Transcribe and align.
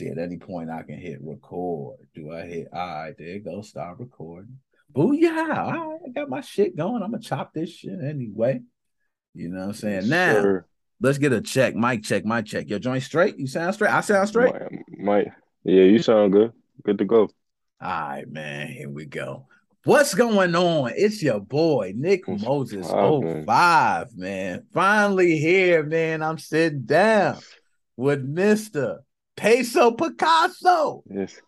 See, 0.00 0.08
at 0.08 0.16
any 0.16 0.38
point 0.38 0.70
I 0.70 0.82
can 0.82 0.98
hit 0.98 1.18
record. 1.20 1.98
Do 2.14 2.32
I 2.32 2.46
hit? 2.46 2.68
All 2.72 2.80
right, 2.86 3.14
there 3.18 3.26
you 3.28 3.40
go. 3.40 3.60
Start 3.60 3.98
recording. 3.98 4.56
Booyah! 4.94 5.58
All 5.58 5.90
right, 5.90 5.98
I 6.06 6.08
got 6.08 6.30
my 6.30 6.40
shit 6.40 6.74
going. 6.74 7.02
I'm 7.02 7.10
gonna 7.10 7.22
chop 7.22 7.52
this 7.52 7.68
shit 7.68 7.98
anyway. 8.02 8.62
You 9.34 9.50
know 9.50 9.58
what 9.60 9.66
I'm 9.66 9.72
saying? 9.74 10.08
Now 10.08 10.40
Sure. 10.40 10.66
let's 11.02 11.18
get 11.18 11.34
a 11.34 11.42
check. 11.42 11.74
Mic 11.76 12.02
check, 12.02 12.24
mic 12.24 12.46
check. 12.46 12.70
Your 12.70 12.78
joint 12.78 13.02
straight? 13.02 13.36
You 13.38 13.46
sound 13.46 13.74
straight? 13.74 13.92
I 13.92 14.00
sound 14.00 14.26
straight? 14.26 14.54
Might. 14.88 15.26
Yeah, 15.64 15.82
you 15.82 15.98
sound 15.98 16.32
good. 16.32 16.52
Good 16.82 16.96
to 16.96 17.04
go. 17.04 17.24
All 17.24 17.28
right, 18.08 18.24
man. 18.26 18.68
Here 18.68 18.88
we 18.88 19.04
go. 19.04 19.48
What's 19.84 20.14
going 20.14 20.54
on? 20.54 20.92
It's 20.96 21.22
your 21.22 21.40
boy, 21.40 21.92
Nick 21.94 22.26
Moses 22.26 22.86
poppin'? 22.88 23.44
05, 23.44 24.16
man. 24.16 24.64
Finally 24.72 25.38
here, 25.38 25.82
man. 25.82 26.22
I'm 26.22 26.38
sitting 26.38 26.84
down 26.84 27.38
with 27.98 28.26
Mr. 28.26 29.00
Peso 29.40 29.92
Picasso. 29.92 31.02
Yes. 31.10 31.40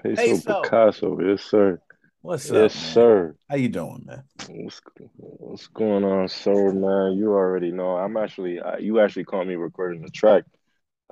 Peso 0.00 0.22
Peso. 0.22 0.62
Picasso. 0.62 1.18
Yes, 1.20 1.42
sir. 1.42 1.80
What's 2.22 2.48
up, 2.50 2.56
Yes, 2.56 2.74
sir. 2.74 3.34
How 3.50 3.56
you 3.56 3.68
doing, 3.68 4.04
man? 4.06 4.22
What's 4.48 4.80
what's 5.16 5.66
going 5.66 6.04
on, 6.04 6.28
sir, 6.28 6.72
man? 6.72 7.18
You 7.18 7.32
already 7.32 7.72
know. 7.72 7.96
I'm 7.96 8.16
actually, 8.16 8.60
uh, 8.60 8.78
you 8.78 9.00
actually 9.00 9.24
caught 9.24 9.46
me 9.48 9.56
recording 9.56 10.02
the 10.02 10.10
track. 10.10 10.44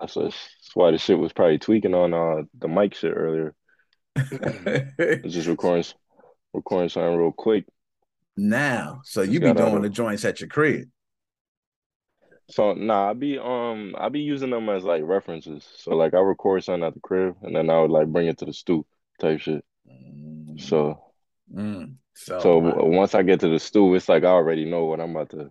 That's, 0.01 0.15
that's 0.15 0.37
why 0.74 0.93
the 0.93 0.98
shit 0.98 1.19
was 1.19 1.32
probably 1.32 1.59
tweaking 1.59 1.93
on 1.95 2.15
uh 2.15 2.45
the 2.59 2.68
mic 2.68 2.95
shit 2.95 3.12
earlier. 3.15 3.54
I 4.16 5.20
was 5.24 5.34
just 5.34 5.48
recording, 5.48 5.84
recording 6.54 6.88
something 6.88 7.16
real 7.16 7.32
quick. 7.32 7.66
now, 8.37 9.01
so 9.04 9.23
Just 9.23 9.32
you 9.32 9.41
be 9.41 9.52
got 9.52 9.57
doing 9.57 9.82
the 9.82 9.91
joints 9.91 10.24
at 10.24 10.41
your 10.41 10.48
crib. 10.48 10.88
So 12.52 12.74
nah, 12.74 13.11
I 13.11 13.12
be 13.15 13.38
um 13.38 13.95
I 13.98 14.11
be 14.11 14.20
using 14.20 14.51
them 14.51 14.69
as 14.69 14.84
like 14.84 15.02
references. 15.05 15.66
So 15.79 15.93
like 15.97 16.12
I 16.15 16.19
record 16.19 16.62
something 16.65 16.84
at 16.87 16.95
the 16.95 17.01
crib 17.01 17.37
and 17.43 17.56
then 17.56 17.70
I 17.70 17.80
would 17.80 17.91
like 17.91 18.09
bring 18.09 18.29
it 18.29 18.38
to 18.38 18.45
the 18.45 18.52
stoop 18.52 18.87
type 19.19 19.41
shit. 19.41 19.65
Mm, 19.91 20.60
So 20.60 21.02
mm. 21.52 21.95
So, 22.15 22.38
so 22.41 22.59
uh, 22.59 22.85
once 22.85 23.15
I 23.15 23.23
get 23.23 23.41
to 23.41 23.49
the 23.49 23.59
stool, 23.59 23.95
it's 23.95 24.09
like 24.09 24.23
I 24.23 24.26
already 24.29 24.66
know 24.66 24.85
what 24.85 25.01
I'm 25.01 25.16
about 25.16 25.30
to 25.30 25.51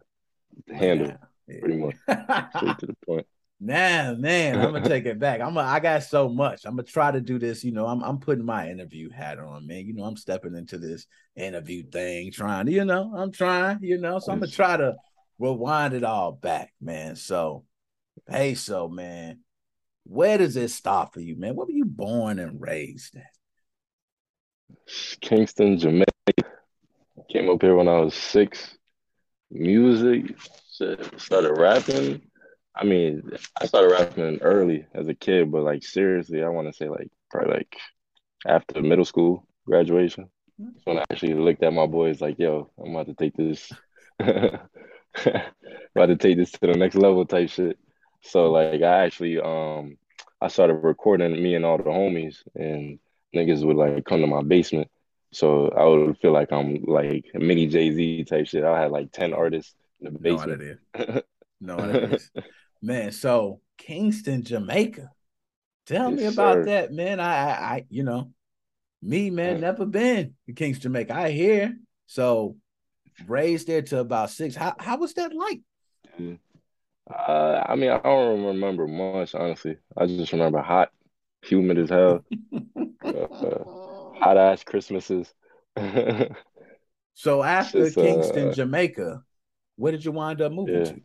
handle. 0.71 1.07
yeah. 1.47 1.59
pretty 1.59 1.77
much. 1.77 1.95
Straight 2.55 2.77
to 2.79 2.85
the 2.85 2.95
point. 3.05 3.25
Nah, 3.59 4.13
man, 4.15 4.59
I'm 4.59 4.71
gonna 4.73 4.87
take 4.87 5.05
it 5.05 5.19
back. 5.19 5.41
I'm 5.41 5.57
a, 5.57 5.61
I 5.61 5.79
got 5.79 6.03
so 6.03 6.29
much. 6.29 6.65
I'm 6.65 6.75
gonna 6.75 6.83
try 6.83 7.11
to 7.11 7.21
do 7.21 7.37
this. 7.39 7.63
You 7.63 7.71
know, 7.71 7.87
I'm 7.87 8.03
I'm 8.03 8.19
putting 8.19 8.45
my 8.45 8.69
interview 8.69 9.09
hat 9.09 9.39
on, 9.39 9.67
man. 9.67 9.85
You 9.85 9.93
know, 9.93 10.03
I'm 10.03 10.17
stepping 10.17 10.55
into 10.55 10.77
this 10.79 11.05
interview 11.35 11.83
thing, 11.83 12.31
trying 12.31 12.67
to, 12.67 12.71
you 12.71 12.85
know, 12.85 13.13
I'm 13.15 13.31
trying, 13.31 13.79
you 13.81 13.97
know, 13.99 14.19
so 14.19 14.31
I'm 14.31 14.39
gonna 14.39 14.51
try 14.51 14.77
to 14.77 14.95
rewind 15.41 15.93
it 15.93 16.03
all 16.03 16.31
back, 16.31 16.73
man. 16.79 17.15
So, 17.15 17.65
hey, 18.29 18.53
so 18.55 18.87
man, 18.87 19.39
where 20.03 20.37
does 20.37 20.55
it 20.55 20.69
stop 20.69 21.13
for 21.13 21.19
you, 21.19 21.35
man? 21.35 21.55
Where 21.55 21.65
were 21.65 21.71
you 21.71 21.85
born 21.85 22.39
and 22.39 22.61
raised 22.61 23.15
at? 23.15 23.23
Kingston, 25.21 25.77
Jamaica. 25.77 26.05
Came 27.29 27.49
up 27.49 27.61
here 27.61 27.75
when 27.75 27.87
I 27.87 27.99
was 27.99 28.13
six. 28.13 28.77
Music, 29.49 30.35
started 31.17 31.57
rapping. 31.57 32.21
I 32.75 32.85
mean, 32.85 33.31
I 33.59 33.65
started 33.65 33.91
rapping 33.91 34.39
early 34.41 34.85
as 34.93 35.07
a 35.07 35.13
kid, 35.13 35.51
but 35.51 35.63
like 35.63 35.83
seriously, 35.83 36.43
I 36.43 36.47
want 36.49 36.67
to 36.67 36.73
say 36.73 36.87
like 36.87 37.09
probably 37.29 37.53
like 37.55 37.77
after 38.45 38.81
middle 38.81 39.05
school 39.05 39.45
graduation. 39.65 40.25
Mm-hmm. 40.59 40.71
That's 40.73 40.85
when 40.85 40.97
I 40.99 41.05
actually 41.11 41.33
looked 41.33 41.63
at 41.63 41.73
my 41.73 41.85
boys 41.85 42.21
like, 42.21 42.39
yo, 42.39 42.69
I'm 42.81 42.91
about 42.95 43.07
to 43.07 43.13
take 43.13 43.35
this, 43.35 43.71
about 45.95 46.07
to 46.07 46.15
take 46.15 46.37
this 46.37 46.51
to 46.51 46.59
the 46.61 46.73
next 46.73 46.95
level 46.95 47.25
type 47.25 47.49
shit. 47.49 47.77
So 48.21 48.51
like 48.51 48.81
I 48.81 49.05
actually 49.05 49.39
um 49.39 49.97
I 50.39 50.47
started 50.47 50.75
recording 50.75 51.31
me 51.41 51.55
and 51.55 51.65
all 51.65 51.77
the 51.77 51.83
homies 51.83 52.37
and 52.55 52.99
niggas 53.35 53.63
would 53.65 53.77
like 53.77 54.03
come 54.05 54.21
to 54.21 54.27
my 54.27 54.41
basement. 54.43 54.89
So 55.33 55.69
I 55.69 55.85
would 55.85 56.17
feel 56.17 56.31
like 56.33 56.51
I'm 56.51 56.83
like 56.83 57.25
mini 57.33 57.67
Jay-Z 57.67 58.25
type 58.25 58.47
shit. 58.47 58.63
I 58.63 58.81
had 58.81 58.91
like 58.91 59.11
10 59.11 59.33
artists 59.33 59.75
in 60.01 60.13
the 60.13 60.19
basement. 60.19 60.61
it 60.61 60.79
is. 61.05 61.23
Know 61.61 61.75
what 61.77 61.89
it 61.95 62.11
is. 62.13 62.31
Man, 62.81 63.11
so 63.11 63.61
Kingston, 63.77 64.43
Jamaica. 64.43 65.09
Tell 65.85 66.11
me 66.11 66.25
about 66.25 66.55
sir. 66.55 66.65
that, 66.65 66.91
man. 66.91 67.19
I, 67.19 67.33
I, 67.51 67.85
you 67.89 68.03
know, 68.03 68.31
me, 69.01 69.29
man, 69.29 69.57
Mm. 69.57 69.61
never 69.61 69.85
been 69.85 70.35
to 70.47 70.53
Kingston, 70.53 70.91
Jamaica. 70.93 71.13
I 71.15 71.31
hear. 71.31 71.77
So 72.07 72.57
raised 73.27 73.67
there 73.67 73.81
to 73.83 73.99
about 73.99 74.29
six. 74.29 74.55
How 74.55 74.75
how 74.79 74.97
was 74.97 75.13
that 75.15 75.33
like? 75.33 75.61
Uh, 77.09 77.63
I 77.67 77.75
mean, 77.75 77.89
I 77.91 77.97
don't 77.99 78.45
remember 78.45 78.87
much, 78.87 79.35
honestly. 79.35 79.77
I 79.97 80.05
just 80.05 80.31
remember 80.31 80.61
hot, 80.61 80.91
humid 81.41 81.77
as 81.79 81.89
hell, 81.89 82.23
hot 84.13 84.37
ass 84.37 84.63
Christmases. 84.63 85.33
so 87.13 87.43
after 87.43 87.85
Just, 87.85 87.97
uh, 87.97 88.01
Kingston, 88.01 88.51
Jamaica, 88.51 89.23
where 89.75 89.91
did 89.91 90.05
you 90.05 90.11
wind 90.11 90.41
up 90.41 90.51
moving 90.51 90.83
Yeah. 90.83 90.83
to? 90.83 91.01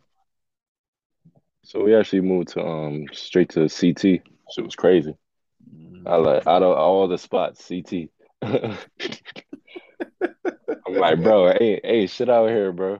So 1.63 1.83
we 1.83 1.95
actually 1.95 2.21
moved 2.21 2.49
to 2.49 2.65
um 2.65 3.05
straight 3.11 3.49
to 3.49 3.67
CT. 3.69 4.21
Shit 4.51 4.65
was 4.65 4.75
crazy. 4.75 5.15
I 6.05 6.15
like 6.15 6.47
out 6.47 6.63
of 6.63 6.77
all 6.77 7.07
the 7.07 7.17
spots, 7.17 7.65
CT. 7.65 8.09
I'm 10.85 10.93
like, 10.93 11.21
bro, 11.21 11.53
hey, 11.53 11.79
hey, 11.83 12.07
shit 12.07 12.29
out 12.29 12.49
here, 12.49 12.71
bro. 12.71 12.99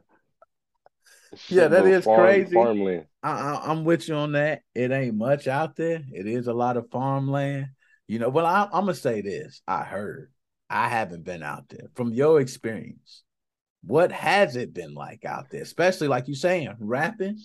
Yeah, 1.32 1.38
Shit, 1.38 1.72
that 1.72 1.84
bro, 1.84 1.92
is 1.92 2.06
farm, 2.06 2.22
crazy. 2.22 2.54
Farmland. 2.54 3.06
I, 3.24 3.32
I, 3.32 3.72
I'm 3.72 3.84
with 3.84 4.08
you 4.08 4.16
on 4.16 4.34
that. 4.34 4.62
It 4.74 4.92
ain't 4.92 5.16
much 5.16 5.48
out 5.48 5.76
there. 5.76 6.04
It 6.12 6.28
is 6.28 6.48
a 6.48 6.54
lot 6.54 6.78
of 6.78 6.90
farmland. 6.90 7.68
You 8.08 8.20
know, 8.20 8.30
well, 8.30 8.46
I, 8.46 8.64
I'm 8.64 8.86
gonna 8.86 8.94
say 8.94 9.22
this. 9.22 9.62
I 9.68 9.84
heard. 9.84 10.32
I 10.70 10.90
haven't 10.90 11.24
been 11.24 11.44
out 11.44 11.70
there. 11.70 11.88
From 11.96 12.14
your 12.14 12.42
experience, 12.42 13.24
what 13.84 14.12
has 14.12 14.56
it 14.56 14.74
been 14.74 14.94
like 14.94 15.24
out 15.24 15.50
there? 15.50 15.62
Especially 15.62 16.08
like 16.08 16.28
you 16.28 16.36
saying, 16.36 16.74
rapping, 16.80 17.40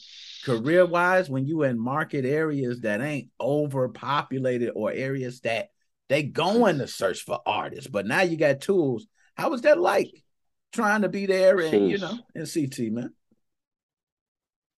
career 0.44 0.84
wise, 0.86 1.30
when 1.30 1.46
you 1.46 1.62
in 1.62 1.78
market 1.78 2.24
areas 2.24 2.80
that 2.80 3.00
ain't 3.00 3.28
overpopulated 3.40 4.70
or 4.74 4.90
areas 4.90 5.40
that 5.40 5.68
they 6.08 6.24
going 6.24 6.78
to 6.78 6.88
search 6.88 7.22
for 7.22 7.40
artists. 7.46 7.88
But 7.88 8.06
now 8.06 8.22
you 8.22 8.36
got 8.36 8.60
tools. 8.60 9.06
How 9.36 9.50
was 9.50 9.62
that 9.62 9.78
like? 9.78 10.22
Trying 10.72 11.02
to 11.02 11.10
be 11.10 11.26
there 11.26 11.60
and 11.60 11.90
you 11.90 11.98
know 11.98 12.18
in 12.34 12.46
CT, 12.46 12.92
man. 12.92 13.12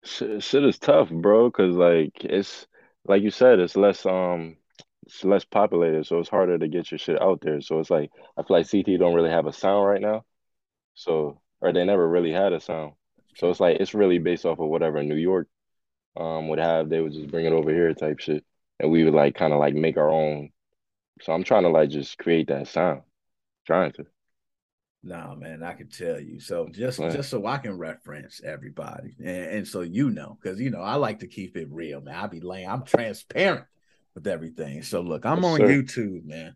Shit, 0.04 0.42
shit 0.42 0.64
is 0.64 0.78
tough, 0.78 1.08
bro, 1.08 1.48
because 1.48 1.76
like 1.76 2.24
it's 2.24 2.66
like 3.06 3.22
you 3.22 3.30
said, 3.30 3.60
it's 3.60 3.76
less 3.76 4.04
um 4.04 4.56
it's 5.06 5.24
less 5.24 5.44
populated, 5.44 6.04
so 6.06 6.18
it's 6.18 6.28
harder 6.28 6.58
to 6.58 6.68
get 6.68 6.90
your 6.90 6.98
shit 6.98 7.20
out 7.20 7.40
there. 7.42 7.60
So 7.60 7.78
it's 7.78 7.90
like 7.90 8.10
I 8.36 8.42
feel 8.42 8.56
like 8.56 8.70
CT 8.70 8.98
don't 8.98 9.14
really 9.14 9.30
have 9.30 9.46
a 9.46 9.52
sound 9.52 9.86
right 9.86 10.00
now. 10.00 10.24
So 10.94 11.40
or 11.60 11.72
they 11.72 11.84
never 11.84 12.06
really 12.08 12.32
had 12.32 12.52
a 12.52 12.60
sound. 12.60 12.94
So 13.36 13.50
it's 13.50 13.60
like 13.60 13.78
it's 13.80 13.94
really 13.94 14.18
based 14.18 14.44
off 14.46 14.58
of 14.58 14.68
whatever 14.68 15.02
New 15.02 15.16
York 15.16 15.48
um 16.16 16.48
would 16.48 16.58
have, 16.58 16.88
they 16.88 17.00
would 17.00 17.12
just 17.12 17.30
bring 17.30 17.46
it 17.46 17.52
over 17.52 17.70
here 17.70 17.92
type 17.94 18.18
shit. 18.20 18.44
And 18.80 18.90
we 18.90 19.04
would 19.04 19.14
like 19.14 19.36
kind 19.36 19.52
of 19.52 19.60
like 19.60 19.74
make 19.74 19.96
our 19.96 20.10
own. 20.10 20.50
So 21.22 21.32
I'm 21.32 21.44
trying 21.44 21.62
to 21.62 21.68
like 21.68 21.90
just 21.90 22.18
create 22.18 22.48
that 22.48 22.68
sound. 22.68 23.02
Trying 23.66 23.92
to. 23.92 24.06
No, 25.06 25.36
man, 25.38 25.62
I 25.62 25.74
can 25.74 25.88
tell 25.90 26.18
you. 26.18 26.40
So 26.40 26.68
just 26.72 26.98
just 27.10 27.28
so 27.28 27.46
I 27.46 27.58
can 27.58 27.76
reference 27.76 28.40
everybody, 28.42 29.14
and, 29.18 29.28
and 29.58 29.68
so 29.68 29.82
you 29.82 30.08
know, 30.10 30.38
because 30.40 30.58
you 30.58 30.70
know 30.70 30.80
I 30.80 30.94
like 30.94 31.18
to 31.20 31.26
keep 31.26 31.56
it 31.58 31.68
real, 31.70 32.00
man. 32.00 32.14
I 32.14 32.26
be 32.26 32.40
laying, 32.40 32.68
I'm 32.68 32.84
transparent 32.84 33.66
with 34.14 34.26
everything. 34.26 34.82
So 34.82 35.02
look, 35.02 35.26
I'm 35.26 35.38
Yes, 35.38 35.46
on 35.46 35.60
sir. 35.60 35.66
YouTube, 35.68 36.24
man. 36.24 36.54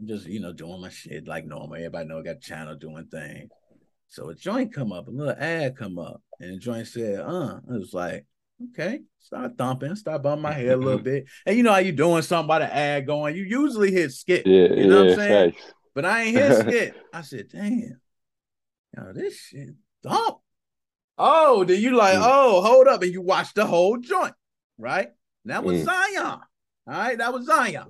I'm 0.00 0.06
just 0.06 0.26
you 0.26 0.40
know 0.40 0.54
doing 0.54 0.80
my 0.80 0.88
shit 0.88 1.28
like 1.28 1.44
normal. 1.44 1.74
Everybody 1.76 2.08
know 2.08 2.20
I 2.20 2.22
got 2.22 2.36
a 2.36 2.40
channel 2.40 2.76
doing 2.76 3.06
things. 3.10 3.50
So 4.08 4.30
a 4.30 4.34
joint 4.34 4.72
come 4.74 4.92
up, 4.92 5.08
a 5.08 5.10
little 5.10 5.34
ad 5.38 5.76
come 5.76 5.98
up, 5.98 6.22
and 6.40 6.54
the 6.54 6.58
joint 6.58 6.86
said, 6.86 7.20
"Uh," 7.20 7.58
it 7.68 7.78
was 7.78 7.92
like, 7.92 8.24
okay, 8.70 9.00
start 9.18 9.58
thumping, 9.58 9.96
start 9.96 10.22
bumping 10.22 10.42
my 10.42 10.52
head 10.52 10.68
a 10.70 10.76
little 10.76 10.98
bit, 11.00 11.26
and 11.44 11.56
you 11.58 11.62
know 11.62 11.72
how 11.72 11.78
you 11.78 11.92
doing 11.92 12.22
something 12.22 12.48
by 12.48 12.60
the 12.60 12.74
ad 12.74 13.06
going. 13.06 13.36
You 13.36 13.42
usually 13.44 13.90
hit 13.92 14.12
skip, 14.12 14.46
Yeah, 14.46 14.68
you 14.68 14.86
know 14.86 14.96
what 14.96 15.08
yeah, 15.08 15.12
I'm 15.12 15.18
saying? 15.18 15.52
facts. 15.52 15.72
But 15.94 16.04
I 16.04 16.22
ain't 16.22 16.36
hit 16.42 16.54
skip. 16.54 16.96
I 17.12 17.22
said, 17.22 17.48
damn, 17.50 18.00
yo, 18.96 19.12
this 19.12 19.38
shit 19.38 19.70
dump. 20.02 20.38
Oh, 21.18 21.64
then 21.64 21.80
you 21.80 21.94
like, 21.96 22.16
Mm. 22.18 22.22
oh, 22.24 22.62
hold 22.62 22.88
up, 22.88 23.02
and 23.02 23.12
you 23.12 23.20
watch 23.20 23.52
the 23.54 23.66
whole 23.66 23.98
joint, 23.98 24.34
right? 24.78 25.08
That 25.44 25.62
was 25.64 25.82
Mm. 25.82 25.84
Zion. 25.84 26.24
All 26.24 26.40
right, 26.86 27.18
that 27.18 27.32
was 27.32 27.46
Zion. 27.46 27.86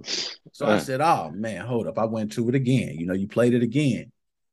So 0.53 0.67
I 0.67 0.75
Uh, 0.75 0.79
said, 0.79 1.01
oh 1.01 1.31
man, 1.33 1.65
hold 1.65 1.87
up. 1.87 1.99
I 1.99 2.05
went 2.05 2.33
to 2.33 2.49
it 2.49 2.55
again. 2.55 2.97
You 2.99 3.07
know, 3.07 3.15
you 3.15 3.27
played 3.29 3.55
it 3.55 3.63
again. 3.63 4.13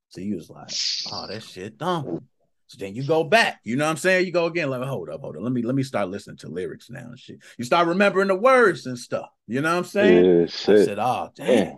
So 0.10 0.22
you 0.22 0.36
was 0.36 0.50
like, 0.50 0.70
oh, 1.12 1.28
that 1.28 1.44
shit 1.44 1.78
dumb. 1.78 2.22
So 2.68 2.78
then 2.80 2.96
you 2.96 3.04
go 3.04 3.24
back. 3.24 3.60
You 3.64 3.76
know 3.76 3.86
what 3.86 3.92
I'm 3.92 3.98
saying? 3.98 4.26
You 4.26 4.32
go 4.32 4.46
again. 4.46 4.70
Like, 4.70 4.82
hold 4.84 5.10
up, 5.10 5.22
hold 5.22 5.36
up. 5.36 5.44
Let 5.44 5.52
me 5.52 5.62
let 5.64 5.76
me 5.76 5.84
start 5.84 6.10
listening 6.10 6.38
to 6.38 6.48
lyrics 6.50 6.90
now 6.90 7.08
and 7.08 7.20
shit. 7.20 7.40
You 7.58 7.66
start 7.66 7.88
remembering 7.88 8.28
the 8.28 8.36
words 8.36 8.86
and 8.86 8.98
stuff. 8.98 9.28
You 9.48 9.62
know 9.62 9.72
what 9.72 9.80
I'm 9.80 9.84
saying? 9.86 10.26
yeah, 10.26 10.44
I 10.44 10.46
shit. 10.46 10.86
said, 10.86 11.00
oh 11.00 11.32
damn. 11.36 11.78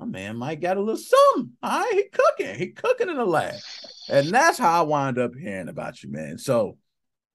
My 0.00 0.06
man 0.06 0.36
might 0.36 0.60
got 0.60 0.78
a 0.78 0.80
little 0.80 0.96
something. 0.96 1.52
All 1.62 1.80
right, 1.80 1.92
he 1.92 2.04
cooking. 2.10 2.54
He 2.54 2.68
cooking 2.68 3.10
in 3.10 3.18
the 3.18 3.24
lab. 3.26 3.54
And 4.08 4.28
that's 4.28 4.56
how 4.56 4.80
I 4.80 4.86
wind 4.86 5.18
up 5.18 5.34
hearing 5.34 5.68
about 5.68 6.02
you, 6.02 6.10
man. 6.10 6.38
So 6.38 6.78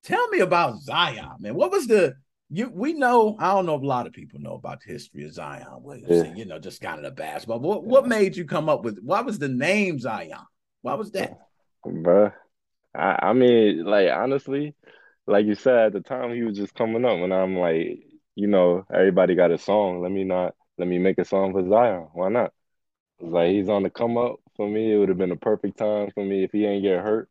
tell 0.04 0.28
me 0.30 0.40
about 0.40 0.80
Zion, 0.82 1.36
man. 1.40 1.54
What 1.54 1.72
was 1.72 1.86
the 1.86 2.16
you 2.50 2.72
we 2.74 2.94
know 2.94 3.36
I 3.40 3.54
don't 3.54 3.68
know 3.68 3.76
if 3.76 3.84
a 3.84 3.86
lot 3.86 4.08
of 4.08 4.14
people 4.14 4.40
know 4.40 4.56
about 4.56 4.82
the 4.82 4.94
history 4.94 5.26
of 5.26 5.34
Zion 5.34 5.68
Williamson, 5.82 6.32
yeah. 6.32 6.36
you 6.36 6.46
know, 6.46 6.58
just 6.58 6.82
kind 6.82 6.98
of 6.98 7.04
the 7.04 7.12
basketball. 7.12 7.60
But 7.60 7.68
what, 7.68 7.86
what 7.86 8.08
made 8.08 8.36
you 8.36 8.46
come 8.46 8.68
up 8.68 8.84
with 8.84 9.00
what 9.04 9.26
was 9.26 9.38
the 9.38 9.48
name 9.48 10.00
Zion? 10.00 10.32
Why 10.82 10.96
was 10.96 11.12
that? 11.12 11.38
Bruh. 11.86 12.34
I, 12.96 13.20
I 13.22 13.34
mean, 13.34 13.86
like 13.86 14.10
honestly, 14.10 14.74
like 15.28 15.46
you 15.46 15.54
said, 15.54 15.88
at 15.88 15.94
the 15.94 16.02
time 16.02 16.34
he 16.34 16.42
was 16.42 16.58
just 16.58 16.74
coming 16.74 17.06
up 17.06 17.20
and 17.20 17.34
I'm 17.34 17.58
like, 17.58 18.00
you 18.34 18.48
know, 18.48 18.86
everybody 18.92 19.36
got 19.36 19.52
a 19.52 19.60
song. 19.60 20.02
Let 20.02 20.12
me 20.12 20.24
not 20.24 20.56
let 20.80 20.88
me 20.88 20.98
make 20.98 21.20
a 21.20 21.26
song 21.26 21.54
for 21.54 21.68
Zion. 21.68 22.08
Why 22.14 22.30
not? 22.30 22.52
Like 23.20 23.52
he's 23.52 23.70
on 23.70 23.84
the 23.84 23.90
come 23.90 24.18
up 24.18 24.36
for 24.56 24.68
me. 24.68 24.94
It 24.94 24.98
would 24.98 25.10
have 25.10 25.18
been 25.18 25.32
a 25.32 25.38
perfect 25.38 25.78
time 25.78 26.10
for 26.14 26.24
me 26.24 26.44
if 26.44 26.52
he 26.52 26.66
ain't 26.66 26.84
get 26.84 27.02
hurt. 27.02 27.30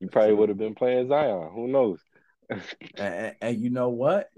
He 0.00 0.06
probably 0.06 0.34
would 0.34 0.48
have 0.48 0.58
been 0.58 0.74
playing 0.74 1.08
Zion. 1.08 1.50
Who 1.54 1.68
knows? 1.68 2.00
and, 2.98 3.34
and, 3.40 3.58
you 3.58 3.70
know 3.70 3.88
what? 3.88 4.28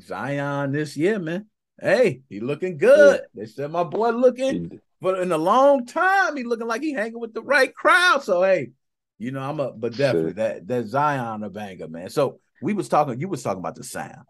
Zion 0.00 0.72
this 0.72 0.96
year, 0.96 1.18
man. 1.18 1.46
Hey, 1.80 2.22
he 2.28 2.40
looking 2.40 2.78
good. 2.78 3.20
Yeah. 3.20 3.42
They 3.42 3.46
said 3.46 3.70
my 3.70 3.84
boy 3.84 4.10
looking, 4.10 4.80
but 5.00 5.18
in 5.18 5.32
a 5.32 5.38
long 5.38 5.84
time, 5.86 6.36
he 6.36 6.44
looking 6.44 6.66
like 6.66 6.82
he 6.82 6.92
hanging 6.92 7.18
with 7.18 7.34
the 7.34 7.42
right 7.42 7.74
crowd. 7.74 8.22
So 8.22 8.42
hey, 8.42 8.70
you 9.18 9.32
know, 9.32 9.40
I'm 9.40 9.58
a 9.58 9.72
but 9.72 9.96
definitely 9.96 10.30
Shit. 10.30 10.36
that 10.36 10.66
that 10.68 10.86
Zion 10.86 11.42
a 11.42 11.50
banger, 11.50 11.88
man. 11.88 12.08
So 12.08 12.38
we 12.62 12.72
was 12.72 12.88
talking, 12.88 13.18
you 13.20 13.28
was 13.28 13.42
talking 13.42 13.58
about 13.58 13.74
the 13.74 13.84
sound. 13.84 14.24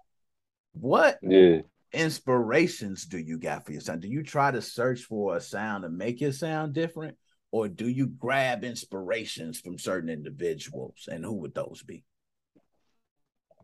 What 0.72 1.18
yeah 1.22 1.60
inspirations 1.92 3.06
do 3.06 3.18
you 3.18 3.38
got 3.38 3.66
for 3.66 3.72
your 3.72 3.80
sound? 3.80 4.02
Do 4.02 4.08
you 4.08 4.22
try 4.22 4.50
to 4.50 4.62
search 4.62 5.02
for 5.02 5.36
a 5.36 5.40
sound 5.40 5.84
to 5.84 5.88
make 5.88 6.20
your 6.20 6.32
sound 6.32 6.72
different? 6.72 7.16
Or 7.50 7.68
do 7.68 7.86
you 7.86 8.06
grab 8.06 8.64
inspirations 8.64 9.60
from 9.60 9.78
certain 9.78 10.08
individuals? 10.08 11.08
And 11.10 11.24
who 11.24 11.34
would 11.34 11.54
those 11.54 11.82
be? 11.82 12.04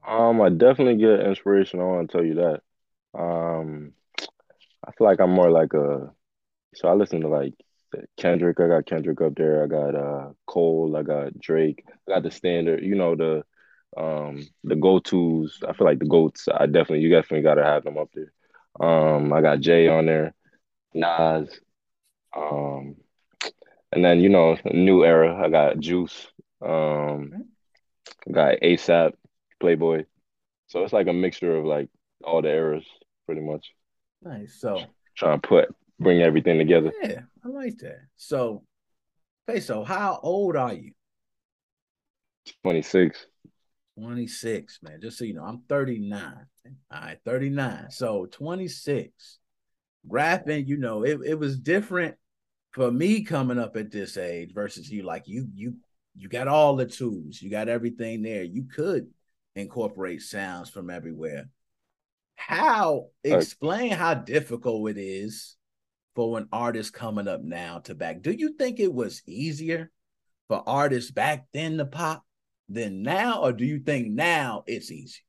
Um, 0.07 0.41
I 0.41 0.51
definitely 0.51 0.97
get 0.97 1.27
inspiration. 1.27 1.81
I 1.81 1.85
want 1.85 2.11
to 2.11 2.17
tell 2.17 2.25
you 2.27 2.35
that. 2.35 2.63
Um, 3.19 3.93
I 4.87 4.93
feel 4.93 5.07
like 5.07 5.21
I'm 5.21 5.31
more 5.31 5.51
like 5.51 5.73
a. 5.75 6.13
So 6.75 6.89
I 6.89 6.95
listen 6.95 7.23
to 7.23 7.29
like 7.29 7.55
Kendrick. 8.17 8.61
I 8.61 8.69
got 8.69 8.87
Kendrick 8.87 9.21
up 9.21 9.35
there. 9.35 9.65
I 9.65 9.67
got 9.67 9.95
uh 9.95 10.33
Cole. 10.47 10.97
I 10.97 11.03
got 11.03 11.39
Drake. 11.39 11.85
I 12.09 12.15
got 12.15 12.23
the 12.23 12.31
standard. 12.31 12.83
You 12.85 12.95
know 12.95 13.17
the 13.17 13.45
um 13.97 14.47
the 14.65 14.77
go 14.77 14.99
tos. 14.99 15.59
I 15.67 15.73
feel 15.73 15.87
like 15.87 15.99
the 15.99 16.07
goats. 16.07 16.49
I 16.53 16.67
definitely 16.67 17.01
you 17.01 17.11
definitely 17.11 17.43
got 17.43 17.55
to 17.55 17.65
have 17.65 17.85
them 17.85 17.99
up 17.99 18.11
there. 18.15 18.33
Um, 18.81 19.33
I 19.33 19.41
got 19.41 19.61
Jay 19.61 19.89
on 19.89 20.07
there, 20.07 20.35
Nas. 20.95 21.49
Um, 22.37 22.97
and 23.93 24.05
then 24.05 24.21
you 24.21 24.29
know 24.29 24.57
new 24.65 25.05
era. 25.05 25.35
I 25.45 25.49
got 25.49 25.79
Juice. 25.81 26.29
Um, 26.61 27.47
got 28.31 28.61
ASAP. 28.63 29.15
Playboi. 29.61 30.07
So 30.69 30.85
it's 30.85 30.93
like 30.93 31.09
a 31.09 31.13
mixture 31.13 31.57
of 31.57 31.65
like 31.65 31.89
all 32.23 32.43
the 32.43 32.49
eras, 32.49 32.85
pretty 33.27 33.41
much. 33.41 33.73
Nice. 34.23 34.57
So 34.61 34.83
trying 35.17 35.41
to 35.41 35.49
put 35.49 35.75
bring 35.99 36.21
everything 36.21 36.59
together. 36.59 36.93
Yeah, 37.03 37.21
I 37.45 37.49
like 37.49 37.79
that. 37.79 38.01
So, 38.17 38.63
okay, 39.49 39.61
so 39.61 39.85
how 39.85 40.21
old 40.23 40.57
are 40.57 40.73
you? 40.75 40.93
26. 42.63 43.27
26, 43.99 44.79
man. 44.83 45.01
Just 45.01 45.19
so 45.19 45.25
you 45.25 45.35
know, 45.35 45.45
I'm 45.45 45.63
39. 45.69 46.35
All 46.93 47.01
right, 47.01 47.19
39. 47.25 47.91
So 47.91 48.27
26. 48.27 49.39
Rapping, 50.07 50.67
you 50.67 50.77
know, 50.77 51.05
it, 51.05 51.19
it 51.25 51.39
was 51.39 51.59
different 51.59 52.15
for 52.73 52.91
me 52.91 53.25
coming 53.25 53.59
up 53.59 53.77
at 53.77 53.91
this 53.91 54.17
age 54.17 54.53
versus 54.55 54.89
you. 54.91 55.03
Like 55.03 55.27
you, 55.27 55.49
you, 55.55 55.77
you 56.17 56.29
got 56.29 56.49
all 56.49 56.77
the 56.77 56.87
tools, 56.87 57.41
you 57.43 57.51
got 57.51 57.69
everything 57.69 58.23
there. 58.23 58.43
You 58.43 58.65
could 58.65 59.09
incorporate 59.57 60.23
sounds 60.23 60.71
from 60.71 60.91
everywhere. 60.91 61.49
How 62.37 63.09
explain 63.25 63.91
how 63.91 64.15
difficult 64.15 64.91
it 64.91 64.99
is 64.99 65.57
for 66.15 66.39
an 66.39 66.49
artist 66.53 66.93
coming 66.93 67.29
up 67.29 67.43
now 67.43 67.81
to 67.81 67.95
back? 67.95 68.23
Do 68.23 68.31
you 68.31 68.55
think 68.55 68.79
it 68.79 68.93
was 68.93 69.23
easier 69.27 69.91
for 70.47 70.63
artists 70.67 71.11
back 71.11 71.47
then 71.53 71.79
to 71.79 71.85
pop 71.85 72.25
than 72.69 73.03
now, 73.03 73.41
or 73.43 73.53
do 73.53 73.65
you 73.65 73.79
think 73.81 74.09
now 74.09 74.65
it's 74.67 74.91
easy? 74.91 75.21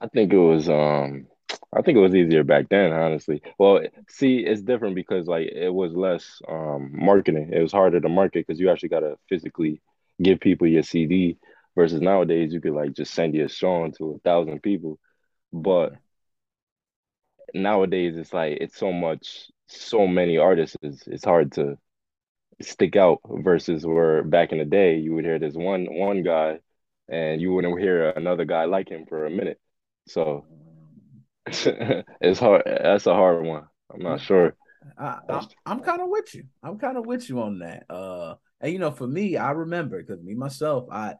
I 0.00 0.08
think 0.08 0.32
it 0.32 0.38
was 0.38 0.68
um 0.68 1.26
I 1.74 1.82
think 1.82 1.96
it 1.96 2.00
was 2.00 2.14
easier 2.14 2.44
back 2.44 2.68
then, 2.68 2.92
honestly. 2.92 3.42
Well, 3.58 3.80
see, 4.08 4.38
it's 4.38 4.62
different 4.62 4.94
because 4.94 5.26
like 5.26 5.48
it 5.48 5.72
was 5.72 5.94
less 5.94 6.40
um 6.48 6.90
marketing. 6.94 7.50
It 7.52 7.60
was 7.62 7.72
harder 7.72 8.00
to 8.00 8.08
market 8.08 8.46
because 8.46 8.60
you 8.60 8.70
actually 8.70 8.90
gotta 8.90 9.16
physically 9.28 9.80
give 10.22 10.40
people 10.40 10.66
your 10.66 10.82
CD 10.82 11.38
versus 11.76 12.00
nowadays 12.00 12.52
you 12.52 12.60
could 12.60 12.72
like 12.74 12.92
just 12.94 13.14
send 13.14 13.34
your 13.34 13.48
song 13.48 13.92
to 13.98 14.14
a 14.14 14.18
thousand 14.20 14.62
people. 14.62 14.98
But 15.52 15.94
nowadays 17.54 18.16
it's 18.16 18.32
like 18.32 18.58
it's 18.60 18.76
so 18.76 18.92
much 18.92 19.50
so 19.66 20.06
many 20.06 20.38
artists 20.38 20.76
it's, 20.82 21.06
it's 21.06 21.24
hard 21.24 21.52
to 21.52 21.76
stick 22.60 22.96
out 22.96 23.20
versus 23.28 23.84
where 23.84 24.22
back 24.22 24.52
in 24.52 24.58
the 24.58 24.64
day 24.64 24.96
you 24.96 25.14
would 25.14 25.24
hear 25.24 25.38
this 25.38 25.54
one 25.54 25.86
one 25.90 26.22
guy 26.22 26.58
and 27.08 27.40
you 27.40 27.52
wouldn't 27.52 27.78
hear 27.78 28.10
another 28.10 28.44
guy 28.44 28.64
like 28.64 28.88
him 28.88 29.04
for 29.06 29.26
a 29.26 29.30
minute. 29.30 29.60
So 30.08 30.44
it's 31.46 32.40
hard 32.40 32.62
that's 32.66 33.06
a 33.06 33.14
hard 33.14 33.44
one. 33.44 33.64
I'm 33.92 34.02
not 34.02 34.20
sure. 34.20 34.56
I, 34.98 35.18
I'm, 35.28 35.46
I'm 35.64 35.80
kind 35.80 36.00
of 36.00 36.08
with 36.08 36.34
you. 36.34 36.44
I'm 36.62 36.78
kind 36.78 36.96
of 36.96 37.06
with 37.06 37.28
you 37.28 37.40
on 37.40 37.58
that. 37.60 37.84
Uh, 37.90 38.36
and 38.60 38.72
you 38.72 38.78
know, 38.78 38.90
for 38.90 39.06
me, 39.06 39.36
I 39.36 39.50
remember 39.50 40.00
because 40.00 40.22
me 40.22 40.34
myself, 40.34 40.86
I 40.90 41.14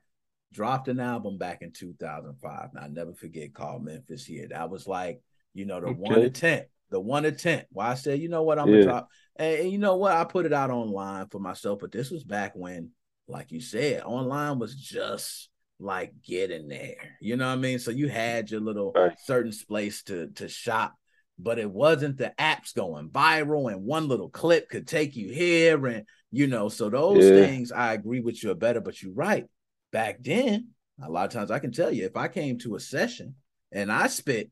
dropped 0.52 0.88
an 0.88 1.00
album 1.00 1.38
back 1.38 1.62
in 1.62 1.72
2005. 1.72 2.70
And 2.74 2.84
I 2.84 2.88
never 2.88 3.12
forget 3.14 3.54
called 3.54 3.84
Memphis 3.84 4.24
here. 4.24 4.48
That 4.48 4.70
was 4.70 4.86
like, 4.86 5.20
you 5.54 5.66
know, 5.66 5.80
the 5.80 5.88
okay. 5.88 5.98
one 5.98 6.20
attempt, 6.20 6.70
the 6.90 7.00
one 7.00 7.24
attempt. 7.24 7.66
Why 7.70 7.90
I 7.90 7.94
said, 7.94 8.20
you 8.20 8.28
know 8.28 8.42
what, 8.42 8.58
I'm 8.58 8.68
yeah. 8.68 8.74
gonna 8.74 8.84
drop. 8.84 9.08
And, 9.38 9.70
you 9.70 9.78
know 9.78 9.96
what, 9.96 10.12
I 10.12 10.24
put 10.24 10.46
it 10.46 10.52
out 10.52 10.70
online 10.70 11.28
for 11.28 11.38
myself, 11.38 11.80
but 11.80 11.92
this 11.92 12.10
was 12.10 12.24
back 12.24 12.52
when, 12.54 12.90
like 13.28 13.52
you 13.52 13.60
said, 13.60 14.02
online 14.02 14.58
was 14.58 14.74
just 14.74 15.48
like 15.78 16.12
getting 16.24 16.68
there. 16.68 16.96
You 17.20 17.36
know 17.36 17.46
what 17.46 17.52
I 17.52 17.56
mean? 17.56 17.78
So 17.78 17.90
you 17.90 18.08
had 18.08 18.50
your 18.50 18.60
little 18.60 18.92
right. 18.94 19.16
certain 19.24 19.52
place 19.68 20.02
to 20.04 20.28
to 20.36 20.48
shop, 20.48 20.94
but 21.38 21.58
it 21.58 21.70
wasn't 21.70 22.16
the 22.16 22.32
apps 22.38 22.74
going 22.74 23.10
viral 23.10 23.70
and 23.70 23.84
one 23.84 24.08
little 24.08 24.30
clip 24.30 24.70
could 24.70 24.86
take 24.86 25.16
you 25.16 25.32
here 25.32 25.86
and 25.86 26.06
you 26.32 26.46
know, 26.46 26.68
so 26.68 26.90
those 26.90 27.24
yeah. 27.24 27.46
things 27.46 27.72
I 27.72 27.94
agree 27.94 28.20
with 28.20 28.42
you 28.42 28.50
are 28.50 28.56
better, 28.56 28.80
but 28.80 29.02
you're 29.02 29.12
right 29.12 29.46
back 29.92 30.18
then, 30.22 30.68
a 31.02 31.10
lot 31.10 31.26
of 31.26 31.32
times 31.32 31.50
I 31.50 31.58
can 31.58 31.72
tell 31.72 31.90
you 31.90 32.04
if 32.04 32.16
I 32.16 32.28
came 32.28 32.58
to 32.58 32.76
a 32.76 32.80
session 32.80 33.34
and 33.72 33.90
I 33.90 34.08
spit 34.08 34.50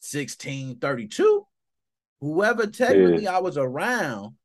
1632, 0.00 1.41
whoever 2.22 2.68
technically 2.68 3.24
yeah. 3.24 3.36
I 3.36 3.40
was 3.40 3.58
around 3.58 4.36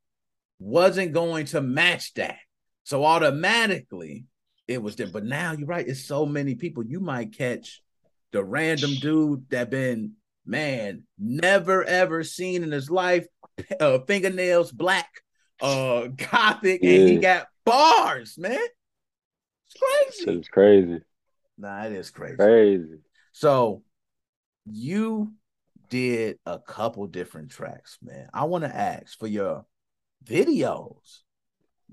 wasn't 0.59 1.13
going 1.13 1.45
to 1.45 1.61
match 1.61 2.13
that. 2.15 2.39
So 2.83 3.05
automatically 3.05 4.25
it 4.67 4.81
was 4.81 4.95
there. 4.95 5.07
But 5.07 5.23
now 5.23 5.51
you're 5.51 5.67
right, 5.67 5.87
it's 5.87 6.03
so 6.03 6.25
many 6.25 6.55
people. 6.55 6.83
You 6.83 6.99
might 6.99 7.37
catch 7.37 7.81
the 8.31 8.43
random 8.43 8.95
dude 8.95 9.49
that 9.51 9.69
been 9.69 10.13
man 10.45 11.03
never 11.19 11.83
ever 11.83 12.23
seen 12.23 12.63
in 12.63 12.71
his 12.71 12.89
life, 12.89 13.27
uh, 13.79 13.99
fingernails 14.07 14.71
black, 14.71 15.09
uh, 15.61 16.07
gothic, 16.31 16.81
yeah. 16.81 16.99
and 16.99 17.09
he 17.09 17.17
got 17.17 17.47
bars, 17.63 18.39
man. 18.39 18.59
It's 19.67 19.79
crazy. 19.79 20.39
It's 20.39 20.49
crazy. 20.49 21.01
Nah, 21.59 21.85
it 21.85 21.91
is 21.91 22.09
crazy. 22.09 22.37
Crazy. 22.37 22.99
So 23.33 23.83
you 24.65 25.33
did 25.89 26.39
a 26.45 26.59
couple 26.59 27.07
different 27.07 27.51
tracks, 27.51 27.97
man. 28.01 28.27
I 28.33 28.45
want 28.45 28.63
to 28.63 28.75
ask 28.75 29.17
for 29.17 29.27
your 29.27 29.65
videos. 30.25 31.19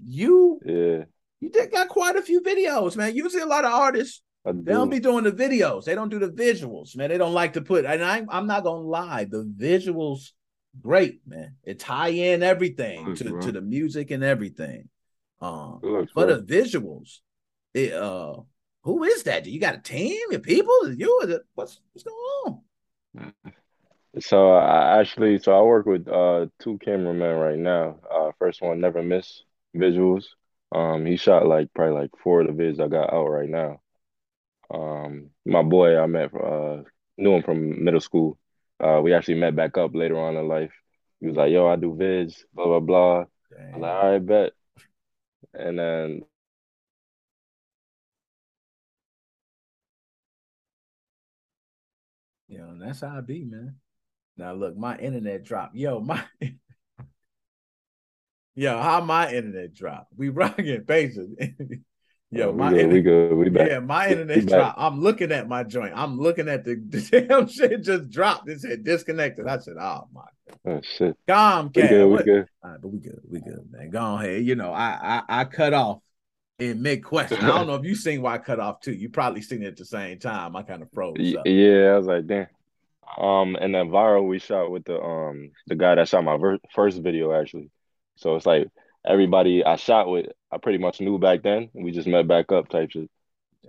You 0.02 0.60
yeah. 0.64 1.04
You 1.40 1.50
did 1.50 1.72
got 1.72 1.88
quite 1.88 2.16
a 2.16 2.22
few 2.22 2.40
videos, 2.40 2.96
man. 2.96 3.14
Usually 3.14 3.42
a 3.42 3.46
lot 3.46 3.64
of 3.64 3.72
artists 3.72 4.22
do. 4.44 4.52
they 4.52 4.72
don't 4.72 4.90
be 4.90 5.00
doing 5.00 5.24
the 5.24 5.32
videos. 5.32 5.84
They 5.84 5.94
don't 5.94 6.08
do 6.08 6.18
the 6.18 6.30
visuals, 6.30 6.96
man. 6.96 7.10
They 7.10 7.18
don't 7.18 7.34
like 7.34 7.52
to 7.54 7.62
put 7.62 7.84
and 7.84 8.02
I 8.02 8.24
I'm 8.28 8.46
not 8.46 8.64
gonna 8.64 8.80
lie, 8.80 9.24
the 9.24 9.44
visuals 9.44 10.30
great, 10.80 11.20
man. 11.26 11.56
It 11.64 11.78
tie 11.78 12.08
in 12.08 12.42
everything 12.42 13.14
to, 13.16 13.40
to 13.40 13.52
the 13.52 13.60
music 13.60 14.10
and 14.10 14.24
everything. 14.24 14.88
Um, 15.40 15.80
but 16.14 16.28
the 16.28 16.42
visuals, 16.42 17.18
it, 17.74 17.92
uh, 17.92 18.36
who 18.82 19.04
is 19.04 19.24
that? 19.24 19.44
Do 19.44 19.50
you 19.50 19.60
got 19.60 19.76
a 19.76 19.80
team? 19.80 20.20
Your 20.30 20.40
people? 20.40 20.92
You? 20.92 21.20
Is 21.22 21.30
it, 21.30 21.42
what's 21.54 21.80
what's 21.92 22.04
going 22.04 22.62
on? 23.16 23.32
So 24.20 24.52
I 24.52 25.00
actually, 25.00 25.38
so 25.38 25.52
I 25.58 25.62
work 25.62 25.86
with 25.86 26.06
uh 26.08 26.46
two 26.60 26.78
cameramen 26.78 27.36
right 27.36 27.58
now. 27.58 27.98
Uh, 28.10 28.30
first 28.38 28.62
one, 28.62 28.80
Never 28.80 29.02
Miss 29.02 29.42
Visuals. 29.76 30.26
Um, 30.72 31.04
he 31.06 31.16
shot 31.16 31.46
like 31.46 31.72
probably 31.74 32.00
like 32.02 32.10
four 32.22 32.40
of 32.40 32.46
the 32.46 32.52
vids 32.52 32.80
I 32.80 32.88
got 32.88 33.12
out 33.12 33.26
right 33.26 33.48
now. 33.48 33.80
Um, 34.72 35.30
my 35.46 35.62
boy 35.62 35.98
I 35.98 36.06
met 36.06 36.34
uh 36.34 36.82
knew 37.18 37.34
him 37.34 37.42
from 37.42 37.84
middle 37.84 38.00
school. 38.00 38.38
Uh, 38.80 39.00
we 39.02 39.14
actually 39.14 39.36
met 39.36 39.56
back 39.56 39.78
up 39.78 39.94
later 39.94 40.18
on 40.18 40.36
in 40.36 40.48
life. 40.48 40.72
He 41.20 41.26
was 41.28 41.36
like, 41.36 41.52
"Yo, 41.52 41.66
I 41.68 41.76
do 41.76 41.94
vids, 41.94 42.44
blah 42.54 42.66
blah 42.66 42.80
blah." 42.80 43.24
Dang. 43.50 43.74
I 43.74 43.76
was 43.76 43.82
like, 43.82 43.92
"All 44.04 44.12
right, 44.12 44.26
bet." 44.26 44.52
And 45.54 45.78
then 45.78 46.24
and 52.48 52.80
that's 52.80 53.00
how 53.00 53.18
I 53.18 53.20
be, 53.20 53.44
man. 53.44 53.76
Now 54.36 54.52
look, 54.52 54.76
my 54.76 54.98
internet 54.98 55.44
dropped. 55.44 55.74
Yo, 55.76 56.00
my 56.00 56.22
Yo, 58.56 58.80
how 58.80 59.00
my 59.00 59.32
internet 59.32 59.74
dropped? 59.74 60.12
We 60.16 60.28
rocking 60.28 60.84
patience. 60.84 61.34
Yo, 62.30 62.50
we 62.50 62.58
my 62.58 62.70
good, 62.70 62.78
internet, 62.80 62.92
we 62.94 63.02
good, 63.02 63.32
we 63.34 63.48
back. 63.50 63.68
yeah, 63.68 63.78
my 63.80 64.06
We 64.08 64.12
internet 64.12 64.46
dropped. 64.46 64.78
I'm 64.80 65.00
looking 65.00 65.30
at 65.32 65.48
my 65.48 65.62
joint. 65.64 65.92
I'm 65.94 66.18
looking 66.18 66.48
at 66.48 66.64
the, 66.64 66.74
the 66.88 67.00
damn 67.28 67.48
shit 67.48 67.82
just 67.82 68.10
dropped. 68.10 68.48
It 68.48 68.60
said 68.60 68.84
disconnected. 68.84 69.46
I 69.46 69.58
said, 69.58 69.74
oh 69.80 70.08
my 70.12 70.22
Oh 70.66 70.80
shit. 70.82 71.16
We 71.28 71.32
Comcast. 71.32 71.72
good, 71.88 72.06
we 72.06 72.12
what- 72.12 72.24
good. 72.24 72.46
All 72.64 72.70
right, 72.70 72.80
but 72.80 72.88
we 72.88 72.98
good. 72.98 73.20
We 73.28 73.40
good, 73.40 73.66
man. 73.70 73.90
Go 73.90 74.16
ahead. 74.16 74.44
You 74.44 74.54
know, 74.56 74.72
I 74.72 75.22
I, 75.28 75.40
I 75.40 75.44
cut 75.44 75.74
off 75.74 75.98
in 76.58 76.80
mid 76.82 77.02
question. 77.04 77.38
I 77.38 77.48
don't 77.48 77.66
know 77.66 77.74
if 77.74 77.84
you 77.84 77.94
seen 77.94 78.22
why 78.22 78.34
I 78.34 78.38
cut 78.38 78.60
off 78.60 78.80
too. 78.80 78.92
You 78.92 79.08
probably 79.10 79.42
seen 79.42 79.62
it 79.62 79.66
at 79.66 79.76
the 79.76 79.84
same 79.84 80.18
time. 80.18 80.54
I 80.56 80.62
kind 80.62 80.82
of 80.82 80.88
froze 80.92 81.16
up. 81.36 81.42
Yeah, 81.46 81.92
I 81.92 81.96
was 81.98 82.06
like, 82.06 82.26
damn. 82.26 82.46
Um, 83.16 83.56
and 83.56 83.74
then 83.74 83.90
viral 83.90 84.26
we 84.26 84.38
shot 84.38 84.70
with 84.70 84.84
the 84.84 85.00
um 85.00 85.50
the 85.66 85.76
guy 85.76 85.94
that 85.94 86.08
shot 86.08 86.24
my 86.24 86.36
ver 86.36 86.58
first 86.74 87.02
video 87.02 87.32
actually. 87.32 87.70
So 88.16 88.36
it's 88.36 88.46
like 88.46 88.68
everybody 89.06 89.64
I 89.64 89.76
shot 89.76 90.08
with, 90.08 90.26
I 90.50 90.58
pretty 90.58 90.78
much 90.78 91.00
knew 91.00 91.18
back 91.18 91.42
then. 91.42 91.70
We 91.74 91.92
just 91.92 92.08
met 92.08 92.26
back 92.26 92.52
up 92.52 92.68
type 92.68 92.90
shit. 92.90 93.10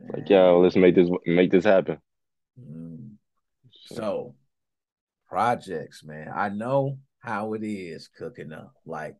Like, 0.09 0.29
yeah, 0.29 0.43
let's 0.47 0.75
make 0.75 0.95
this 0.95 1.09
make 1.25 1.51
this 1.51 1.65
happen. 1.65 1.99
Mm. 2.59 3.11
So 3.87 4.35
projects, 5.27 6.03
man. 6.03 6.31
I 6.33 6.49
know 6.49 6.97
how 7.19 7.53
it 7.53 7.63
is 7.63 8.07
cooking 8.07 8.51
up. 8.51 8.73
Like 8.85 9.15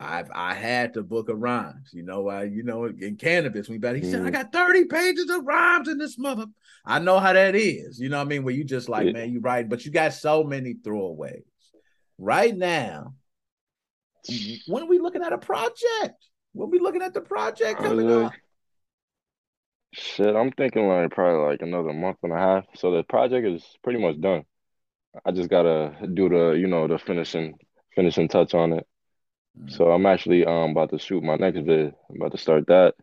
I've 0.00 0.30
I 0.34 0.54
had 0.54 0.94
to 0.94 1.02
book 1.02 1.28
of 1.28 1.38
rhymes. 1.38 1.90
You 1.92 2.02
know, 2.02 2.28
I 2.28 2.44
you 2.44 2.62
know 2.62 2.86
in 2.86 3.16
cannabis, 3.16 3.68
we 3.68 3.76
better 3.76 3.98
he 3.98 4.04
said, 4.04 4.22
I 4.22 4.30
Mhm. 4.30 4.32
got 4.32 4.52
30 4.52 4.86
pages 4.86 5.28
of 5.28 5.44
rhymes 5.44 5.88
in 5.88 5.98
this 5.98 6.18
mother. 6.18 6.46
I 6.86 6.98
know 6.98 7.18
how 7.18 7.34
that 7.34 7.54
is. 7.54 8.00
You 8.00 8.08
know 8.08 8.16
what 8.16 8.26
I 8.26 8.28
mean? 8.28 8.42
Where 8.42 8.54
you 8.54 8.64
just 8.64 8.88
like, 8.88 9.06
Yeah. 9.06 9.12
man, 9.12 9.30
you 9.30 9.40
write, 9.40 9.68
but 9.68 9.84
you 9.84 9.90
got 9.92 10.14
so 10.14 10.42
many 10.42 10.74
throwaways. 10.74 11.44
Right 12.16 12.56
now, 12.56 13.14
when 14.66 14.82
are 14.82 14.86
we 14.86 14.98
looking 14.98 15.22
at 15.22 15.34
a 15.34 15.38
project? 15.38 16.14
When 16.52 16.70
we 16.70 16.78
looking 16.78 17.02
at 17.02 17.14
the 17.14 17.20
project 17.20 17.78
coming 17.80 18.10
up? 18.10 18.32
Shit, 19.92 20.34
I'm 20.34 20.52
thinking 20.52 20.86
like 20.88 21.10
probably 21.10 21.46
like 21.46 21.62
another 21.62 21.92
month 21.92 22.18
and 22.22 22.32
a 22.32 22.36
half. 22.36 22.64
So 22.76 22.90
the 22.90 23.02
project 23.02 23.46
is 23.46 23.64
pretty 23.82 23.98
much 23.98 24.20
done. 24.20 24.44
I 25.24 25.32
just 25.32 25.50
gotta 25.50 26.08
do 26.14 26.28
the, 26.28 26.52
you 26.52 26.68
know, 26.68 26.86
the 26.86 26.98
finishing 26.98 27.58
finishing 27.94 28.28
touch 28.28 28.54
on 28.54 28.72
it. 28.72 28.86
So 29.68 29.90
I'm 29.90 30.06
actually 30.06 30.44
um 30.44 30.70
about 30.70 30.90
to 30.90 30.98
shoot 30.98 31.22
my 31.22 31.36
next 31.36 31.60
vid. 31.60 31.94
I'm 32.08 32.16
about 32.16 32.32
to 32.32 32.38
start 32.38 32.66
that 32.68 32.94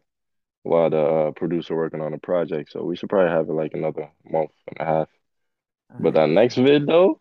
while 0.63 0.89
the 0.89 0.99
uh, 1.01 1.31
producer 1.31 1.75
working 1.75 2.01
on 2.01 2.11
the 2.11 2.17
project. 2.17 2.71
So 2.71 2.83
we 2.83 2.95
should 2.95 3.09
probably 3.09 3.31
have 3.31 3.47
it 3.49 3.53
like 3.53 3.73
another 3.73 4.09
month 4.29 4.51
and 4.67 4.77
a 4.79 4.85
half. 4.85 5.09
But 5.99 6.13
that 6.15 6.29
next 6.29 6.55
vid 6.55 6.87
though, 6.87 7.19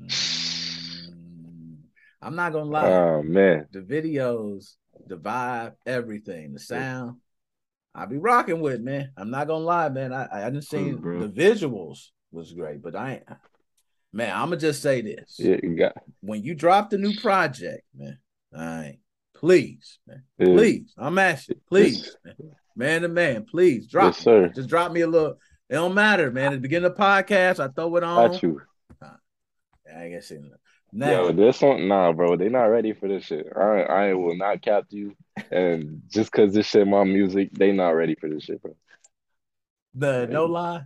Mm, 0.00 1.76
I'm 2.22 2.36
not 2.36 2.52
gonna 2.52 2.70
lie. 2.70 2.88
oh 2.88 3.22
man, 3.22 3.66
the 3.72 3.80
videos, 3.80 4.76
the 5.06 5.16
vibe, 5.16 5.74
everything, 5.86 6.52
the 6.54 6.58
sound. 6.58 7.16
I 7.94 8.06
be 8.06 8.16
rocking 8.18 8.60
with 8.60 8.80
man. 8.80 9.12
I'm 9.16 9.30
not 9.30 9.46
gonna 9.46 9.64
lie, 9.64 9.88
man. 9.88 10.12
I 10.12 10.28
I 10.30 10.44
didn't 10.50 10.64
see 10.64 10.92
bro. 10.92 11.20
the 11.20 11.28
visuals 11.28 12.08
was 12.32 12.52
great, 12.52 12.82
but 12.82 12.94
I 12.96 13.14
ain't. 13.14 13.24
Man, 14.12 14.34
I'm 14.34 14.46
gonna 14.46 14.56
just 14.56 14.82
say 14.82 15.02
this: 15.02 15.36
yeah, 15.38 15.56
you 15.62 15.76
got 15.76 15.94
when 16.20 16.42
you 16.42 16.54
drop 16.54 16.90
the 16.90 16.98
new 16.98 17.14
project, 17.20 17.82
man, 17.94 18.18
all 18.54 18.60
right, 18.60 18.98
please, 19.34 19.98
man, 20.06 20.22
yeah, 20.38 20.46
please, 20.46 20.94
I'm 20.98 21.18
asking, 21.18 21.60
please, 21.68 22.16
man, 22.24 22.34
man 22.76 23.02
to 23.02 23.08
man, 23.08 23.44
please 23.44 23.86
drop, 23.86 24.14
yes 24.14 24.18
sir. 24.18 24.48
just 24.48 24.68
drop 24.68 24.92
me 24.92 25.02
a 25.02 25.06
little. 25.06 25.38
It 25.68 25.74
don't 25.74 25.94
matter, 25.94 26.32
man. 26.32 26.46
At 26.46 26.56
the 26.56 26.58
beginning 26.58 26.86
of 26.86 26.96
the 26.96 27.02
podcast, 27.02 27.60
I 27.60 27.68
throw 27.68 27.94
it 27.94 28.02
on. 28.02 28.32
Got 28.32 28.42
you. 28.42 28.60
I 29.96 30.08
guess 30.08 30.30
it, 30.30 30.42
Yo, 30.92 31.28
now. 31.28 31.32
this 31.32 31.60
one, 31.62 31.86
nah, 31.86 32.12
bro, 32.12 32.36
they 32.36 32.48
not 32.48 32.64
ready 32.64 32.92
for 32.92 33.08
this 33.08 33.24
shit. 33.24 33.46
I 33.56 33.82
I 33.82 34.14
will 34.14 34.36
not 34.36 34.62
cap 34.62 34.86
you. 34.90 35.14
And 35.50 36.02
just 36.08 36.32
cause 36.32 36.52
this 36.52 36.66
shit 36.66 36.86
my 36.86 37.04
music, 37.04 37.50
they 37.52 37.72
not 37.72 37.90
ready 37.90 38.14
for 38.14 38.28
this 38.28 38.44
shit, 38.44 38.60
bro. 38.60 38.76
The 39.94 40.26
no 40.26 40.46
lie, 40.46 40.82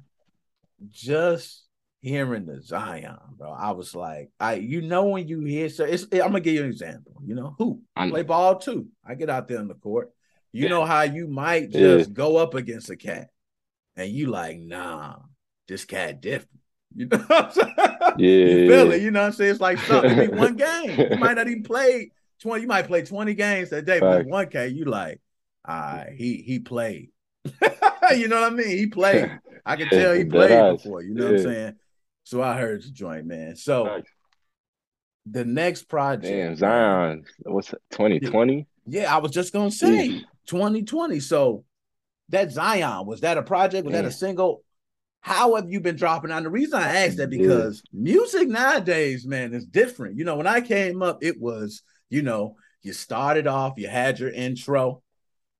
just 0.90 1.63
hearing 2.04 2.44
the 2.46 2.60
Zion, 2.62 3.16
bro. 3.36 3.50
I 3.50 3.70
was 3.72 3.94
like, 3.94 4.30
I 4.38 4.54
you 4.54 4.82
know 4.82 5.06
when 5.06 5.26
you 5.26 5.40
hear 5.40 5.68
so 5.70 5.84
it's 5.84 6.04
I'm 6.12 6.18
gonna 6.18 6.40
give 6.40 6.54
you 6.54 6.64
an 6.64 6.70
example. 6.70 7.14
You 7.24 7.34
know 7.34 7.54
who 7.58 7.80
I 7.96 8.08
play 8.08 8.22
ball 8.22 8.58
too. 8.58 8.88
I 9.04 9.14
get 9.14 9.30
out 9.30 9.48
there 9.48 9.58
on 9.58 9.68
the 9.68 9.74
court. 9.74 10.10
You 10.52 10.64
Yeah. 10.64 10.68
know 10.68 10.84
how 10.84 11.02
you 11.02 11.26
might 11.26 11.70
Yeah. 11.70 11.78
just 11.80 12.12
go 12.12 12.36
up 12.36 12.54
against 12.54 12.90
a 12.90 12.96
cat, 12.96 13.30
and 13.96 14.10
you 14.10 14.26
like, 14.26 14.58
nah, 14.58 15.16
this 15.68 15.84
cat 15.84 16.20
different. 16.20 16.50
You 16.96 17.06
know 17.06 17.18
what 17.18 17.46
I'm 17.46 17.50
saying? 17.52 17.74
Yeah, 18.14 18.28
you 18.44 18.66
feel 18.66 18.92
it. 18.92 19.02
You 19.02 19.10
know 19.10 19.20
what 19.22 19.26
I'm 19.26 19.32
saying? 19.32 19.50
It's 19.50 19.60
like 19.60 19.80
something. 19.80 20.16
Be 20.16 20.28
one 20.44 20.54
game. 20.56 21.08
You 21.08 21.18
might 21.18 21.34
not 21.34 21.48
even 21.48 21.64
play 21.64 22.12
20. 22.40 22.62
You 22.62 22.68
might 22.68 22.86
play 22.86 23.02
20 23.02 23.34
games 23.34 23.70
that 23.70 23.84
day, 23.84 24.00
but 24.00 24.22
one 24.22 24.48
K, 24.48 24.68
you 24.68 24.84
like, 24.84 25.20
right, 25.66 26.12
he 26.14 26.36
he 26.42 26.60
played. 26.60 27.10
you 28.16 28.28
know 28.28 28.40
what 28.40 28.52
I 28.52 28.54
mean? 28.54 28.68
He 28.68 28.86
played. 28.86 29.32
I 29.66 29.76
can 29.76 29.90
tell 29.90 30.14
he 30.14 30.24
played 30.24 30.66
before. 30.66 31.02
You 31.02 31.14
know 31.14 31.24
what 31.24 31.30
I'm 31.32 31.38
saying? 31.38 31.74
So 32.24 32.42
I 32.42 32.58
heard 32.58 32.82
the 32.82 32.90
joint, 32.90 33.26
man. 33.26 33.56
So 33.56 33.84
Facts. 33.86 34.10
the 35.26 35.44
next 35.44 35.84
project, 35.84 36.24
Damn, 36.24 36.56
Zion, 36.56 37.24
what's 37.42 37.68
2020? 37.90 38.66
yeah, 38.86 39.14
I 39.14 39.18
was 39.18 39.30
just 39.30 39.52
gonna 39.52 39.70
say 39.70 40.22
2020. 40.46 41.20
So 41.20 41.64
that 42.30 42.50
Zion 42.50 43.06
was 43.06 43.20
that 43.20 43.38
a 43.38 43.42
project? 43.42 43.84
Was 43.84 43.92
that 43.92 44.04
a 44.04 44.10
single? 44.10 44.62
How 45.20 45.54
have 45.54 45.70
you 45.70 45.80
been 45.80 45.96
dropping 45.96 46.30
out? 46.30 46.42
The 46.42 46.50
reason 46.50 46.78
I 46.78 47.04
asked 47.06 47.16
that 47.18 47.32
Yeah. 47.32 47.38
because 47.38 47.82
music 47.92 48.48
nowadays, 48.48 49.26
man, 49.26 49.54
is 49.54 49.64
different. 49.66 50.18
You 50.18 50.24
know, 50.24 50.36
when 50.36 50.46
I 50.46 50.60
came 50.60 51.02
up, 51.02 51.22
it 51.22 51.40
was, 51.40 51.82
you 52.10 52.20
know, 52.22 52.56
you 52.82 52.92
started 52.92 53.46
off, 53.46 53.74
you 53.78 53.88
had 53.88 54.18
your 54.18 54.28
intro, 54.30 55.02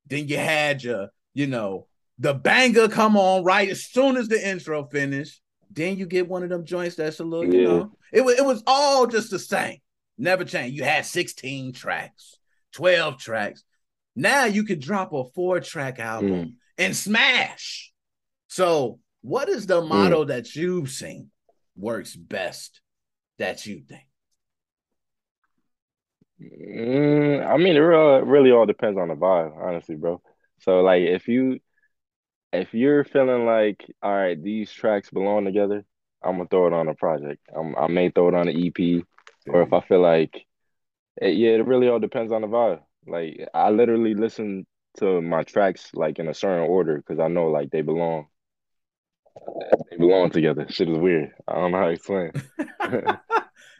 then 0.07 0.27
you 0.27 0.37
had 0.37 0.83
your, 0.83 1.09
you 1.33 1.47
know, 1.47 1.87
the 2.19 2.33
banger 2.35 2.87
come 2.87 3.17
on 3.17 3.43
right 3.43 3.67
as 3.69 3.83
soon 3.85 4.17
as 4.17 4.27
the 4.27 4.47
intro 4.47 4.85
finished. 4.85 5.41
Then 5.75 5.97
you 5.97 6.05
get 6.05 6.27
one 6.27 6.43
of 6.43 6.49
them 6.49 6.65
joints 6.65 6.95
that's 6.95 7.19
a 7.19 7.23
little, 7.23 7.53
you 7.53 7.61
know, 7.61 7.91
it 8.11 8.21
was 8.21 8.39
it 8.39 8.45
was 8.45 8.63
all 8.65 9.07
just 9.07 9.29
the 9.29 9.39
same, 9.39 9.79
never 10.17 10.45
changed. 10.45 10.75
You 10.75 10.83
had 10.83 11.05
16 11.05 11.73
tracks, 11.73 12.37
12 12.73 13.17
tracks. 13.17 13.63
Now 14.15 14.45
you 14.45 14.63
could 14.63 14.79
drop 14.79 15.11
a 15.13 15.25
four 15.35 15.59
track 15.59 15.99
album 15.99 16.57
and 16.77 16.95
smash. 16.95 17.91
So, 18.47 18.99
what 19.21 19.49
is 19.49 19.67
the 19.67 19.81
motto 19.81 20.25
that 20.25 20.55
you've 20.55 20.89
seen 20.89 21.29
works 21.75 22.15
best 22.15 22.79
that 23.37 23.65
you 23.65 23.81
think? 23.81 24.07
Mm, 26.41 27.45
I 27.45 27.57
mean, 27.57 27.75
it 27.75 27.79
really, 27.79 28.23
really 28.23 28.51
all 28.51 28.65
depends 28.65 28.97
on 28.97 29.09
the 29.09 29.15
vibe, 29.15 29.57
honestly, 29.57 29.95
bro. 29.95 30.21
So 30.59 30.81
like 30.81 31.01
if 31.01 31.27
you 31.27 31.59
if 32.55 32.73
you're 32.73 33.03
feeling 33.03 33.45
like, 33.45 33.85
all 34.01 34.13
right, 34.13 34.41
these 34.41 34.71
tracks 34.71 35.09
belong 35.09 35.45
together, 35.45 35.85
I'm 36.23 36.37
gonna 36.37 36.47
throw 36.49 36.67
it 36.67 36.73
on 36.73 36.87
a 36.87 36.95
project. 36.95 37.41
I'm, 37.55 37.75
I 37.75 37.87
may 37.87 38.09
throw 38.09 38.29
it 38.29 38.33
on 38.33 38.47
an 38.47 38.57
EP, 38.57 39.03
or 39.47 39.61
if 39.61 39.73
I 39.73 39.81
feel 39.81 40.01
like, 40.01 40.45
it, 41.21 41.35
yeah, 41.35 41.51
it 41.51 41.65
really 41.65 41.87
all 41.87 41.99
depends 41.99 42.31
on 42.31 42.41
the 42.41 42.47
vibe. 42.47 42.81
Like 43.07 43.47
I 43.53 43.69
literally 43.69 44.15
listen 44.15 44.65
to 44.97 45.21
my 45.21 45.43
tracks 45.43 45.91
like 45.93 46.19
in 46.19 46.27
a 46.27 46.33
certain 46.33 46.67
order 46.67 46.97
because 46.97 47.19
I 47.19 47.27
know 47.27 47.47
like 47.47 47.69
they 47.71 47.81
belong. 47.81 48.27
They 49.91 49.97
belong 49.97 50.31
together. 50.31 50.65
Shit 50.69 50.89
is 50.89 50.97
weird. 50.97 51.31
I 51.47 51.55
don't 51.55 51.71
know 51.71 51.77
how 51.77 51.85
to 51.85 51.91
explain. 51.91 52.31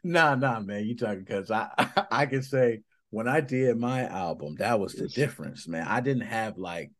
nah, 0.03 0.35
nah, 0.35 0.59
man. 0.59 0.85
You 0.85 0.95
talking 0.95 1.23
because 1.23 1.49
I 1.49 1.69
I 2.11 2.25
can 2.25 2.43
say 2.43 2.81
when 3.09 3.27
I 3.27 3.41
did 3.41 3.77
my 3.77 4.07
album, 4.07 4.55
that 4.59 4.79
was 4.79 4.93
the 4.93 5.07
difference, 5.07 5.67
man. 5.67 5.87
I 5.87 6.01
didn't 6.01 6.27
have 6.27 6.57
like 6.57 6.91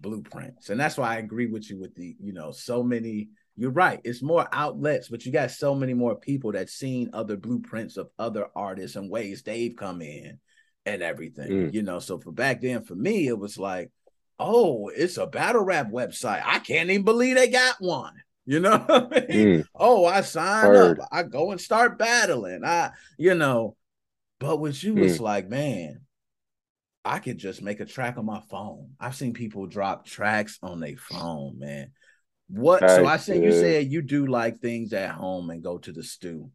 blueprints, 0.00 0.70
and 0.70 0.80
that's 0.80 0.96
why 0.96 1.14
I 1.14 1.18
agree 1.18 1.46
with 1.46 1.68
you 1.70 1.78
with 1.78 1.94
the 1.94 2.16
you 2.20 2.32
know 2.32 2.52
so 2.52 2.82
many. 2.82 3.28
You're 3.56 3.70
right. 3.70 4.00
It's 4.04 4.22
more 4.22 4.48
outlets, 4.52 5.08
but 5.08 5.26
you 5.26 5.32
got 5.32 5.50
so 5.50 5.74
many 5.74 5.92
more 5.92 6.14
people 6.16 6.52
that 6.52 6.70
seen 6.70 7.10
other 7.12 7.36
blueprints 7.36 7.98
of 7.98 8.08
other 8.18 8.46
artists 8.56 8.96
and 8.96 9.10
ways 9.10 9.42
they've 9.42 9.76
come 9.76 10.00
in 10.00 10.38
and 10.86 11.02
everything. 11.02 11.50
Mm. 11.50 11.74
You 11.74 11.82
know, 11.82 11.98
so 11.98 12.18
for 12.18 12.32
back 12.32 12.62
then, 12.62 12.84
for 12.84 12.94
me, 12.94 13.26
it 13.28 13.38
was 13.38 13.58
like, 13.58 13.90
oh, 14.38 14.88
it's 14.88 15.18
a 15.18 15.26
battle 15.26 15.62
rap 15.62 15.90
website. 15.90 16.42
I 16.42 16.60
can't 16.60 16.88
even 16.88 17.04
believe 17.04 17.36
they 17.36 17.48
got 17.48 17.76
one. 17.80 18.14
You 18.46 18.60
know 18.60 18.78
what 18.86 19.12
I 19.12 19.26
mean? 19.26 19.46
Mm, 19.60 19.64
Oh, 19.74 20.06
I 20.06 20.22
sign 20.22 20.70
Word. 20.72 20.98
up. 21.00 21.08
I 21.12 21.22
go 21.24 21.50
and 21.50 21.60
start 21.60 21.98
battling. 21.98 22.64
I, 22.64 22.90
you 23.18 23.34
know, 23.34 23.76
but 24.38 24.58
with 24.58 24.82
you, 24.82 24.96
it's 25.02 25.18
Mm. 25.18 25.20
like, 25.20 25.48
man, 25.50 26.00
I 27.04 27.18
could 27.18 27.38
just 27.38 27.62
make 27.62 27.80
a 27.80 27.86
track 27.86 28.18
on 28.18 28.26
my 28.26 28.40
phone. 28.50 28.90
I've 29.00 29.16
seen 29.16 29.32
people 29.32 29.66
drop 29.66 30.04
tracks 30.04 30.58
on 30.62 30.80
their 30.80 30.96
phone, 30.96 31.58
man. 31.58 31.92
What? 32.48 32.80
so 32.80 33.06
I 33.06 33.12
Facts, 33.12 33.24
said 33.26 33.42
you 33.42 33.52
said 33.52 33.90
you 33.90 34.02
do 34.02 34.26
like 34.26 34.60
things 34.60 34.92
at 34.92 35.10
home 35.10 35.50
and 35.50 35.62
go 35.62 35.78
to 35.78 35.92
the 35.92 36.02
stew. 36.02 36.50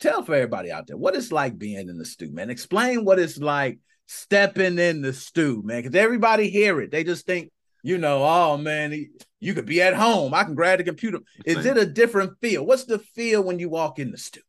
Tell 0.00 0.22
for 0.22 0.34
everybody 0.34 0.72
out 0.72 0.86
there 0.86 0.96
what 0.96 1.14
it's 1.14 1.32
like 1.32 1.58
being 1.58 1.88
in 1.88 1.98
the 1.98 2.04
stew, 2.04 2.32
man. 2.32 2.50
Explain 2.50 3.04
what 3.04 3.18
it's 3.18 3.38
like 3.38 3.78
stepping 4.06 4.78
in 4.78 5.02
the 5.02 5.12
stew, 5.12 5.62
man. 5.64 5.82
Because 5.82 5.96
everybody 5.96 6.50
hear 6.50 6.80
it. 6.80 6.90
They 6.90 7.04
just 7.04 7.26
think 7.26 7.50
you 7.82 7.98
know, 7.98 8.22
oh 8.24 8.56
man, 8.58 9.08
you 9.38 9.54
could 9.54 9.66
be 9.66 9.80
at 9.80 9.94
home. 9.94 10.34
I 10.34 10.44
can 10.44 10.54
grab 10.54 10.78
the 10.78 10.84
computer. 10.84 11.20
Is 11.44 11.64
it 11.64 11.78
a 11.78 11.86
different 11.86 12.38
feel? 12.40 12.66
What's 12.66 12.84
the 12.84 12.98
feel 12.98 13.42
when 13.42 13.58
you 13.58 13.68
walk 13.68 13.98
in 13.98 14.10
the 14.10 14.18
studio? 14.18 14.44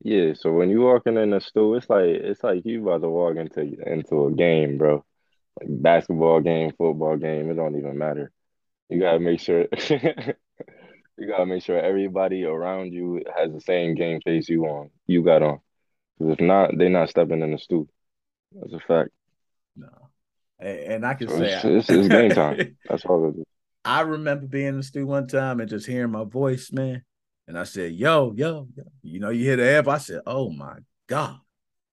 Yeah, 0.00 0.34
so 0.34 0.52
when 0.52 0.70
you 0.70 0.82
walking 0.82 1.16
in 1.16 1.30
the 1.30 1.40
store, 1.40 1.76
it's 1.78 1.90
like 1.90 2.04
it's 2.06 2.42
like 2.44 2.64
you 2.64 2.82
about 2.82 3.02
to 3.02 3.08
walk 3.08 3.36
into 3.36 3.60
into 3.60 4.26
a 4.26 4.32
game, 4.32 4.78
bro. 4.78 5.04
Like 5.60 5.68
basketball 5.82 6.40
game, 6.40 6.72
football 6.76 7.16
game, 7.16 7.50
it 7.50 7.54
don't 7.54 7.76
even 7.78 7.98
matter. 7.98 8.30
You 8.88 9.00
gotta 9.00 9.20
make 9.20 9.40
sure 9.40 9.66
you 9.90 11.28
gotta 11.28 11.46
make 11.46 11.62
sure 11.62 11.78
everybody 11.80 12.44
around 12.44 12.92
you 12.92 13.22
has 13.36 13.52
the 13.52 13.60
same 13.60 13.94
game 13.94 14.20
face 14.22 14.48
you 14.48 14.64
on. 14.66 14.90
You 15.06 15.22
got 15.24 15.42
on. 15.42 15.60
Because 16.18 16.34
if 16.34 16.40
not, 16.40 16.72
they're 16.76 16.90
not 16.90 17.10
stepping 17.10 17.42
in 17.42 17.52
the 17.52 17.58
stoop. 17.58 17.88
That's 18.52 18.72
a 18.74 18.80
fact. 18.80 19.10
No. 19.76 19.88
And 20.58 21.04
I 21.04 21.14
can 21.14 21.28
So 21.28 21.38
say 21.38 21.52
it's, 21.52 21.64
it's, 21.64 21.90
it's 21.90 22.08
game 22.08 22.30
time. 22.30 22.76
That's 22.88 23.04
all 23.04 23.28
it 23.28 23.38
is. 23.38 23.44
I 23.84 24.00
remember 24.00 24.46
being 24.46 24.68
in 24.68 24.76
the 24.78 24.82
studio 24.82 25.06
one 25.06 25.28
time 25.28 25.60
and 25.60 25.70
just 25.70 25.86
hearing 25.86 26.10
my 26.10 26.24
voice, 26.24 26.72
man. 26.72 27.04
And 27.48 27.58
I 27.58 27.64
said, 27.64 27.92
yo, 27.92 28.32
yo, 28.36 28.68
yo. 28.76 28.84
You 29.02 29.20
know, 29.20 29.30
you 29.30 29.44
hear 29.44 29.56
the 29.56 29.68
amp. 29.70 29.88
I 29.88 29.98
said, 29.98 30.20
oh 30.26 30.50
my 30.50 30.78
God. 31.06 31.38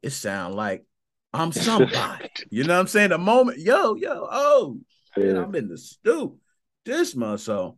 It 0.01 0.12
sound 0.12 0.55
like 0.55 0.86
I'm 1.31 1.51
somebody. 1.51 2.29
you 2.50 2.63
know 2.63 2.74
what 2.74 2.81
I'm 2.81 2.88
saying? 2.88 3.10
The 3.10 3.17
moment, 3.17 3.60
yo, 3.60 3.95
yo, 3.95 4.27
oh, 4.31 4.79
Yeah. 5.15 5.43
I'm 5.43 5.55
in 5.55 5.69
the 5.69 5.77
stew 5.77 6.38
this 6.86 7.15
month. 7.15 7.41
So, 7.41 7.77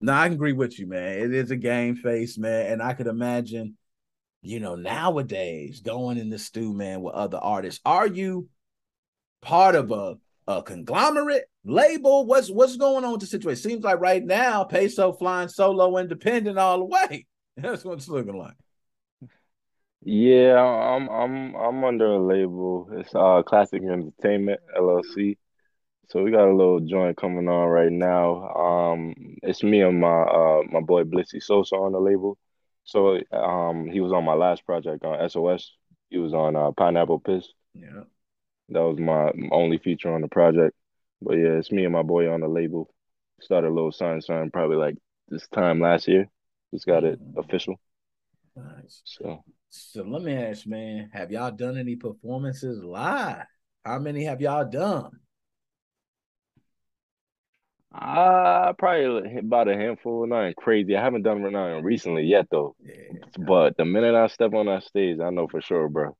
now 0.00 0.20
I 0.20 0.26
can 0.28 0.34
agree 0.34 0.52
with 0.52 0.78
you, 0.78 0.86
man. 0.86 1.18
It 1.18 1.34
is 1.34 1.50
a 1.50 1.56
game 1.56 1.96
face, 1.96 2.38
man. 2.38 2.72
And 2.72 2.82
I 2.82 2.94
could 2.94 3.06
imagine, 3.06 3.76
you 4.40 4.58
know, 4.60 4.74
nowadays 4.74 5.80
going 5.80 6.16
in 6.16 6.30
the 6.30 6.38
stew, 6.38 6.72
man, 6.72 7.02
with 7.02 7.14
other 7.14 7.38
artists. 7.38 7.80
Are 7.84 8.06
you 8.06 8.48
part 9.42 9.74
of 9.74 9.90
a, 9.90 10.16
a 10.58 10.62
conglomerate 10.62 11.44
label? 11.64 12.26
What's 12.26 12.50
what's 12.50 12.76
going 12.76 13.04
on 13.04 13.12
with 13.12 13.20
the 13.20 13.26
situation? 13.26 13.70
Seems 13.70 13.84
like 13.84 14.00
right 14.00 14.24
now, 14.24 14.64
Peso 14.64 15.12
flying 15.12 15.48
solo 15.48 15.96
independent 15.98 16.58
all 16.58 16.78
the 16.78 16.84
way. 16.84 17.26
That's 17.56 17.84
what 17.84 17.98
it's 17.98 18.08
looking 18.08 18.36
like. 18.36 18.54
Yeah, 20.02 20.58
I'm 20.58 21.08
I'm 21.08 21.54
I'm 21.54 21.84
under 21.84 22.06
a 22.06 22.18
label. 22.18 22.88
It's 22.92 23.14
uh 23.14 23.42
Classic 23.42 23.82
Entertainment 23.82 24.60
LLC. 24.76 25.36
So 26.08 26.24
we 26.24 26.32
got 26.32 26.48
a 26.48 26.56
little 26.56 26.80
joint 26.80 27.16
coming 27.16 27.48
on 27.48 27.68
right 27.68 27.92
now. 27.92 28.48
Um, 28.48 29.14
it's 29.42 29.62
me 29.62 29.82
and 29.82 30.00
my 30.00 30.22
uh 30.22 30.62
my 30.70 30.80
boy 30.80 31.04
Blissy 31.04 31.42
Sosa 31.42 31.76
on 31.76 31.92
the 31.92 32.00
label. 32.00 32.38
So 32.84 33.20
um 33.32 33.88
he 33.92 34.00
was 34.00 34.12
on 34.12 34.24
my 34.24 34.34
last 34.34 34.64
project 34.64 35.04
on 35.04 35.28
SOS. 35.28 35.72
He 36.08 36.18
was 36.18 36.32
on 36.34 36.56
uh 36.56 36.72
Pineapple 36.72 37.20
Piss. 37.20 37.46
Yeah. 37.74 38.04
That 38.70 38.80
was 38.80 38.98
my 38.98 39.32
only 39.52 39.78
feature 39.78 40.12
on 40.14 40.20
the 40.22 40.28
project. 40.28 40.76
But 41.22 41.34
yeah, 41.34 41.58
it's 41.58 41.72
me 41.72 41.84
and 41.84 41.92
my 41.92 42.02
boy 42.02 42.30
on 42.32 42.40
the 42.40 42.48
label. 42.48 42.88
Started 43.40 43.68
a 43.68 43.74
little 43.74 43.92
sign 43.92 44.20
something 44.20 44.50
probably 44.50 44.76
like 44.76 44.96
this 45.28 45.46
time 45.48 45.80
last 45.80 46.08
year. 46.08 46.26
Just 46.72 46.86
got 46.86 47.04
it 47.04 47.20
official. 47.36 47.80
Nice. 48.56 49.02
So 49.04 49.44
So 49.70 50.02
let 50.02 50.22
me 50.22 50.34
ask, 50.34 50.66
man, 50.66 51.10
have 51.12 51.30
y'all 51.30 51.50
done 51.50 51.78
any 51.78 51.96
performances 51.96 52.82
live? 52.82 53.46
How 53.84 53.98
many 53.98 54.24
have 54.24 54.40
y'all 54.40 54.68
done? 54.68 55.10
uh 57.94 58.72
probably 58.78 59.38
about 59.38 59.68
a 59.68 59.74
handful, 59.74 60.26
nothing 60.26 60.54
crazy. 60.56 60.96
I 60.96 61.02
haven't 61.02 61.22
done 61.22 61.42
nothing 61.42 61.82
recently 61.82 62.24
yet 62.24 62.46
though. 62.50 62.76
Yeah. 62.84 63.24
But 63.38 63.76
the 63.76 63.84
minute 63.84 64.14
I 64.14 64.28
step 64.28 64.54
on 64.54 64.66
that 64.66 64.84
stage, 64.84 65.18
I 65.20 65.30
know 65.30 65.48
for 65.48 65.60
sure, 65.60 65.88
bro. 65.88 66.16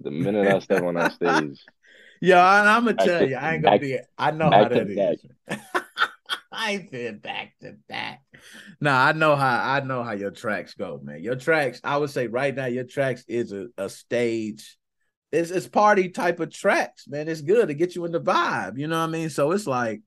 The 0.00 0.10
minute 0.10 0.46
I 0.46 0.58
step 0.60 0.82
on 0.82 0.94
that 0.94 1.12
stage, 1.12 1.62
Yo, 2.22 2.36
and 2.36 2.68
I'm 2.68 2.84
gonna 2.84 2.96
tell 2.96 3.26
you, 3.28 3.36
I 3.36 3.54
ain't 3.54 3.62
gonna 3.62 3.74
back- 3.76 3.80
be. 3.80 3.98
I 4.18 4.30
know 4.30 4.50
how 4.50 4.68
that 4.68 4.88
is. 4.90 5.24
I 6.52 6.72
ain't 6.72 6.90
saying 6.90 7.18
back 7.18 7.54
to 7.62 7.76
back. 7.88 8.22
No, 8.80 8.90
I 8.90 9.12
know 9.12 9.36
how. 9.36 9.72
I 9.74 9.80
know 9.80 10.02
how 10.02 10.12
your 10.12 10.30
tracks 10.30 10.74
go, 10.74 11.00
man. 11.02 11.22
Your 11.22 11.36
tracks, 11.36 11.80
I 11.84 11.96
would 11.96 12.10
say 12.10 12.26
right 12.26 12.54
now, 12.54 12.66
your 12.66 12.84
tracks 12.84 13.24
is 13.28 13.52
a, 13.52 13.68
a 13.78 13.88
stage. 13.88 14.76
It's 15.32 15.50
it's 15.50 15.68
party 15.68 16.08
type 16.08 16.40
of 16.40 16.52
tracks, 16.52 17.06
man. 17.08 17.28
It's 17.28 17.40
good 17.40 17.68
to 17.68 17.74
get 17.74 17.94
you 17.94 18.04
in 18.04 18.12
the 18.12 18.20
vibe. 18.20 18.78
You 18.78 18.88
know 18.88 18.98
what 18.98 19.08
I 19.08 19.12
mean? 19.12 19.30
So 19.30 19.52
it's 19.52 19.66
like 19.66 20.02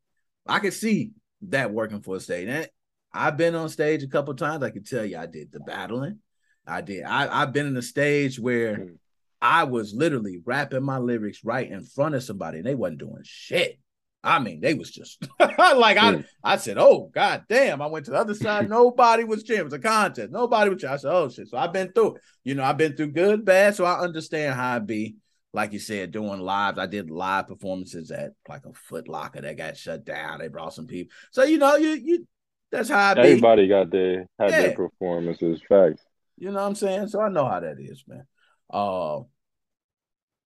I 0.45 0.59
could 0.59 0.73
see 0.73 1.11
that 1.49 1.71
working 1.71 2.01
for 2.01 2.17
a 2.17 2.19
stage. 2.19 2.47
And 2.47 2.67
I've 3.13 3.37
been 3.37 3.55
on 3.55 3.69
stage 3.69 4.03
a 4.03 4.07
couple 4.07 4.33
times. 4.35 4.63
I 4.63 4.69
can 4.69 4.83
tell 4.83 5.05
you, 5.05 5.17
I 5.17 5.25
did 5.27 5.51
the 5.51 5.61
battling. 5.61 6.19
I 6.67 6.81
did. 6.81 7.03
I, 7.03 7.41
I've 7.41 7.53
been 7.53 7.67
in 7.67 7.77
a 7.77 7.81
stage 7.81 8.39
where 8.39 8.77
Mm. 8.77 8.97
I 9.43 9.65
was 9.65 9.93
literally 9.93 10.39
rapping 10.45 10.83
my 10.83 10.97
lyrics 10.99 11.43
right 11.43 11.69
in 11.69 11.83
front 11.83 12.15
of 12.15 12.23
somebody, 12.23 12.59
and 12.59 12.65
they 12.65 12.75
wasn't 12.75 12.99
doing 12.99 13.21
shit. 13.23 13.77
I 14.23 14.39
mean, 14.39 14.61
they 14.61 14.73
was 14.73 14.89
just 14.89 15.21
like 15.39 15.97
I, 15.97 16.13
Mm. 16.13 16.25
I 16.41 16.55
said, 16.55 16.77
"Oh 16.77 17.11
God 17.13 17.43
damn!" 17.49 17.81
I 17.81 17.87
went 17.87 18.05
to 18.05 18.11
the 18.11 18.17
other 18.17 18.33
side. 18.35 18.69
Nobody 18.81 19.25
was 19.25 19.43
cheering. 19.43 19.59
It 19.61 19.65
was 19.65 19.73
a 19.73 19.79
contest. 19.79 20.31
Nobody 20.31 20.69
was 20.69 20.79
cheering. 20.79 20.93
I 20.93 20.97
said, 20.97 21.11
"Oh 21.11 21.27
shit!" 21.29 21.49
So 21.49 21.57
I've 21.57 21.73
been 21.73 21.91
through. 21.91 22.15
it. 22.15 22.21
You 22.45 22.55
know, 22.55 22.63
I've 22.63 22.77
been 22.77 22.95
through 22.95 23.11
good, 23.11 23.43
bad. 23.43 23.75
So 23.75 23.83
I 23.83 23.99
understand 23.99 24.55
how 24.55 24.77
it 24.77 24.87
be. 24.87 25.17
Like 25.55 25.73
you 25.73 25.79
said, 25.79 26.11
doing 26.11 26.39
lives. 26.39 26.79
I 26.79 26.87
did 26.87 27.11
live 27.11 27.47
performances 27.49 28.09
at 28.11 28.31
like 28.47 28.65
a 28.65 28.73
Foot 28.73 29.07
Locker 29.09 29.41
that 29.41 29.57
got 29.57 29.75
shut 29.77 30.03
down. 30.05 30.39
They 30.39 30.47
brought 30.47 30.73
some 30.73 30.87
people. 30.87 31.13
So 31.31 31.43
you 31.43 31.57
know, 31.57 31.75
you 31.75 31.89
you 31.89 32.27
that's 32.71 32.89
how 32.89 33.11
I 33.11 33.13
be. 33.15 33.19
everybody 33.21 33.67
got 33.67 33.91
their 33.91 34.25
had 34.39 34.51
Yeah. 34.51 34.61
their 34.61 34.71
performances. 34.71 35.61
Facts. 35.67 36.01
You 36.37 36.47
know 36.51 36.61
what 36.61 36.67
I'm 36.69 36.75
saying? 36.75 37.09
So 37.09 37.19
I 37.19 37.27
know 37.29 37.45
how 37.45 37.59
that 37.59 37.75
is, 37.79 38.03
man. 38.07 38.25
Uh 38.69 39.19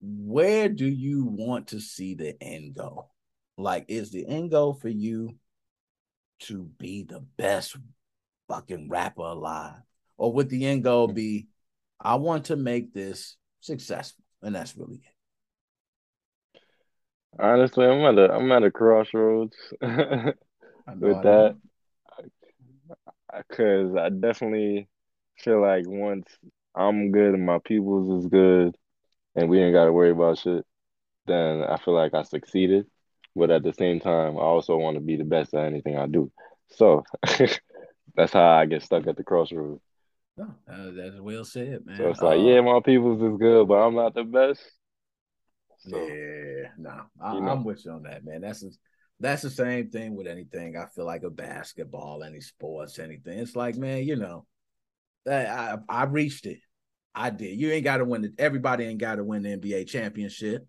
where 0.01 0.69
do 0.69 0.87
you 0.87 1.25
want 1.25 1.67
to 1.69 1.79
see 1.79 2.15
the 2.15 2.41
end 2.41 2.75
go? 2.75 3.09
Like, 3.57 3.85
is 3.87 4.11
the 4.11 4.27
end 4.27 4.51
goal 4.51 4.73
for 4.73 4.89
you 4.89 5.35
to 6.39 6.63
be 6.77 7.03
the 7.03 7.19
best 7.37 7.75
fucking 8.47 8.89
rapper 8.89 9.21
alive? 9.21 9.81
Or 10.17 10.33
would 10.33 10.49
the 10.49 10.65
end 10.65 10.83
goal 10.83 11.07
be, 11.07 11.47
I 11.99 12.15
want 12.15 12.45
to 12.45 12.55
make 12.55 12.93
this 12.93 13.37
successful? 13.61 14.23
And 14.41 14.55
that's 14.55 14.77
really 14.77 14.97
it. 14.97 15.13
Honestly, 17.39 17.85
I'm 17.85 18.03
at 18.05 18.17
a 18.17 18.33
I'm 18.33 18.51
at 18.51 18.63
a 18.63 18.71
crossroads 18.71 19.55
with 20.99 21.21
I 21.21 21.21
that 21.21 21.55
because 23.35 23.95
I 23.95 24.09
definitely 24.09 24.87
feel 25.37 25.61
like 25.61 25.83
once 25.87 26.27
I'm 26.75 27.11
good 27.11 27.33
and 27.33 27.45
my 27.45 27.59
peoples 27.59 28.23
is 28.23 28.29
good 28.29 28.75
and 29.37 29.49
we 29.49 29.61
ain't 29.61 29.73
got 29.73 29.85
to 29.85 29.93
worry 29.93 30.11
about 30.11 30.39
shit, 30.39 30.65
then 31.27 31.63
I 31.63 31.77
feel 31.77 31.93
like 31.93 32.13
I 32.13 32.23
succeeded. 32.23 32.87
But 33.35 33.51
at 33.51 33.63
the 33.63 33.71
same 33.71 33.99
time, 33.99 34.35
I 34.35 34.41
also 34.41 34.77
want 34.77 34.95
to 34.95 35.01
be 35.01 35.15
the 35.15 35.23
best 35.23 35.53
at 35.53 35.65
anything 35.65 35.95
I 35.95 36.07
do. 36.07 36.31
So 36.71 37.03
that's 38.15 38.33
how 38.33 38.49
I 38.49 38.65
get 38.65 38.81
stuck 38.81 39.05
at 39.05 39.15
the 39.15 39.23
crossroads. 39.23 39.81
No, 40.37 40.45
uh, 40.71 40.91
that's 40.91 41.19
well 41.19 41.45
said, 41.45 41.85
man. 41.85 41.97
So 41.97 42.09
it's 42.09 42.21
like, 42.21 42.39
Uh, 42.39 42.43
yeah, 42.43 42.61
my 42.61 42.79
peoples 42.83 43.21
is 43.21 43.37
good, 43.37 43.67
but 43.67 43.75
I'm 43.75 43.95
not 43.95 44.15
the 44.15 44.23
best. 44.23 44.61
So 45.87 45.97
Yeah, 45.97 46.69
no, 46.79 47.03
I, 47.21 47.35
You 47.35 47.41
know. 47.41 47.51
I'm 47.51 47.63
with 47.63 47.85
you 47.85 47.91
on 47.91 48.03
that, 48.03 48.25
man. 48.25 48.41
That's 48.41 48.61
the 48.61 48.75
that's 49.19 49.41
the 49.41 49.49
same 49.49 49.89
thing 49.89 50.15
with 50.15 50.27
anything. 50.27 50.77
I 50.77 50.85
feel 50.87 51.05
like 51.05 51.23
a 51.23 51.29
basketball, 51.29 52.23
any 52.23 52.41
sports, 52.41 52.99
anything. 52.99 53.39
It's 53.39 53.55
like, 53.55 53.75
man, 53.75 54.03
you 54.03 54.15
know, 54.15 54.45
I 55.27 55.45
I, 55.45 55.77
I 55.89 56.03
reached 56.05 56.45
it. 56.45 56.59
I 57.13 57.29
did. 57.29 57.59
You 57.59 57.71
ain't 57.71 57.83
got 57.83 57.97
to 57.97 58.05
win 58.05 58.25
it. 58.25 58.33
Everybody 58.37 58.85
ain't 58.85 58.99
got 58.99 59.15
to 59.15 59.23
win 59.23 59.43
the 59.43 59.57
NBA 59.57 59.87
championship. 59.87 60.65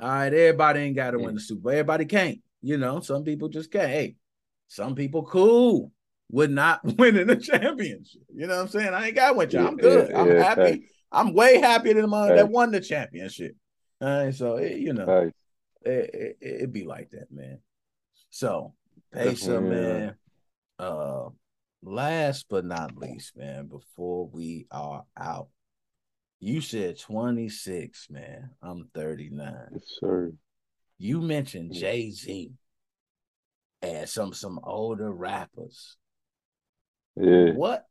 All 0.00 0.08
right, 0.08 0.32
everybody 0.32 0.80
ain't 0.80 0.96
got 0.96 1.12
to 1.12 1.18
win 1.18 1.34
the 1.34 1.40
Super 1.40 1.62
Bowl. 1.62 1.72
Everybody 1.72 2.04
can't. 2.06 2.40
You 2.62 2.78
know, 2.78 3.00
some 3.00 3.22
people 3.24 3.48
just 3.48 3.70
can't. 3.70 3.90
Hey, 3.90 4.16
some 4.68 4.94
people 4.94 5.24
cool 5.24 5.92
would 6.30 6.50
not 6.50 6.80
win 6.98 7.16
in 7.16 7.28
the 7.28 7.36
championship. 7.36 8.22
You 8.34 8.46
know 8.46 8.56
what 8.56 8.62
I'm 8.62 8.68
saying? 8.68 8.94
I 8.94 9.06
ain't 9.06 9.16
got 9.16 9.36
with 9.36 9.52
you. 9.52 9.60
I'm 9.60 9.76
good. 9.76 10.10
yeah, 10.10 10.20
I'm 10.20 10.28
yeah, 10.28 10.42
happy. 10.42 10.88
I'm 11.12 11.32
way 11.32 11.58
happier 11.58 11.94
than 11.94 12.02
the 12.02 12.08
one 12.08 12.34
that 12.34 12.48
won 12.48 12.72
the 12.72 12.80
championship. 12.80 13.54
All 14.00 14.24
right, 14.24 14.34
so 14.34 14.56
it, 14.56 14.78
you 14.78 14.92
know, 14.92 15.30
it, 15.82 16.10
it, 16.14 16.36
it 16.40 16.72
be 16.72 16.84
like 16.84 17.10
that, 17.10 17.30
man. 17.30 17.58
So, 18.30 18.74
Peso, 19.12 19.54
yeah. 19.54 19.60
man. 19.60 20.14
Uh, 20.78 21.28
last 21.82 22.46
but 22.50 22.64
not 22.64 22.96
least, 22.96 23.36
man. 23.36 23.66
Before 23.66 24.26
we 24.26 24.66
are 24.72 25.04
out, 25.16 25.48
you 26.44 26.60
said 26.60 26.98
26, 26.98 28.08
man. 28.10 28.50
I'm 28.62 28.88
39. 28.94 29.54
Yes, 29.72 29.96
sir. 30.00 30.32
You 30.98 31.20
mentioned 31.20 31.74
Yeah. 31.74 31.80
Jay 31.80 32.10
Z 32.10 32.52
and 33.82 34.08
some 34.08 34.32
some 34.32 34.60
older 34.62 35.10
rappers. 35.10 35.96
Yeah. 37.16 37.52
What? 37.52 37.86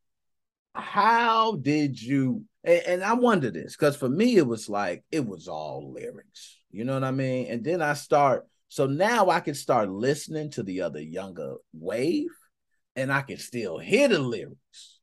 How 0.76 1.56
did 1.56 2.02
you? 2.02 2.44
And, 2.64 2.82
and 2.88 3.04
I 3.04 3.14
wonder 3.14 3.52
this 3.52 3.76
because 3.76 3.96
for 3.96 4.10
me 4.10 4.38
it 4.38 4.46
was 4.48 4.70
like 4.70 5.04
it 5.12 5.26
was 5.26 5.48
all 5.48 5.92
lyrics. 5.94 6.58
You 6.72 6.86
know 6.86 6.94
what 6.94 7.04
I 7.04 7.12
mean? 7.12 7.48
And 7.52 7.64
then 7.64 7.82
I 7.82 7.94
start. 7.94 8.48
So 8.70 8.88
now 8.88 9.30
I 9.30 9.40
can 9.40 9.54
start 9.54 9.90
listening 9.90 10.50
to 10.52 10.64
the 10.64 10.82
other 10.82 11.02
younger 11.02 11.56
wave, 11.74 12.32
and 12.96 13.12
I 13.14 13.22
can 13.22 13.38
still 13.38 13.78
hear 13.78 14.08
the 14.08 14.20
lyrics. 14.20 15.00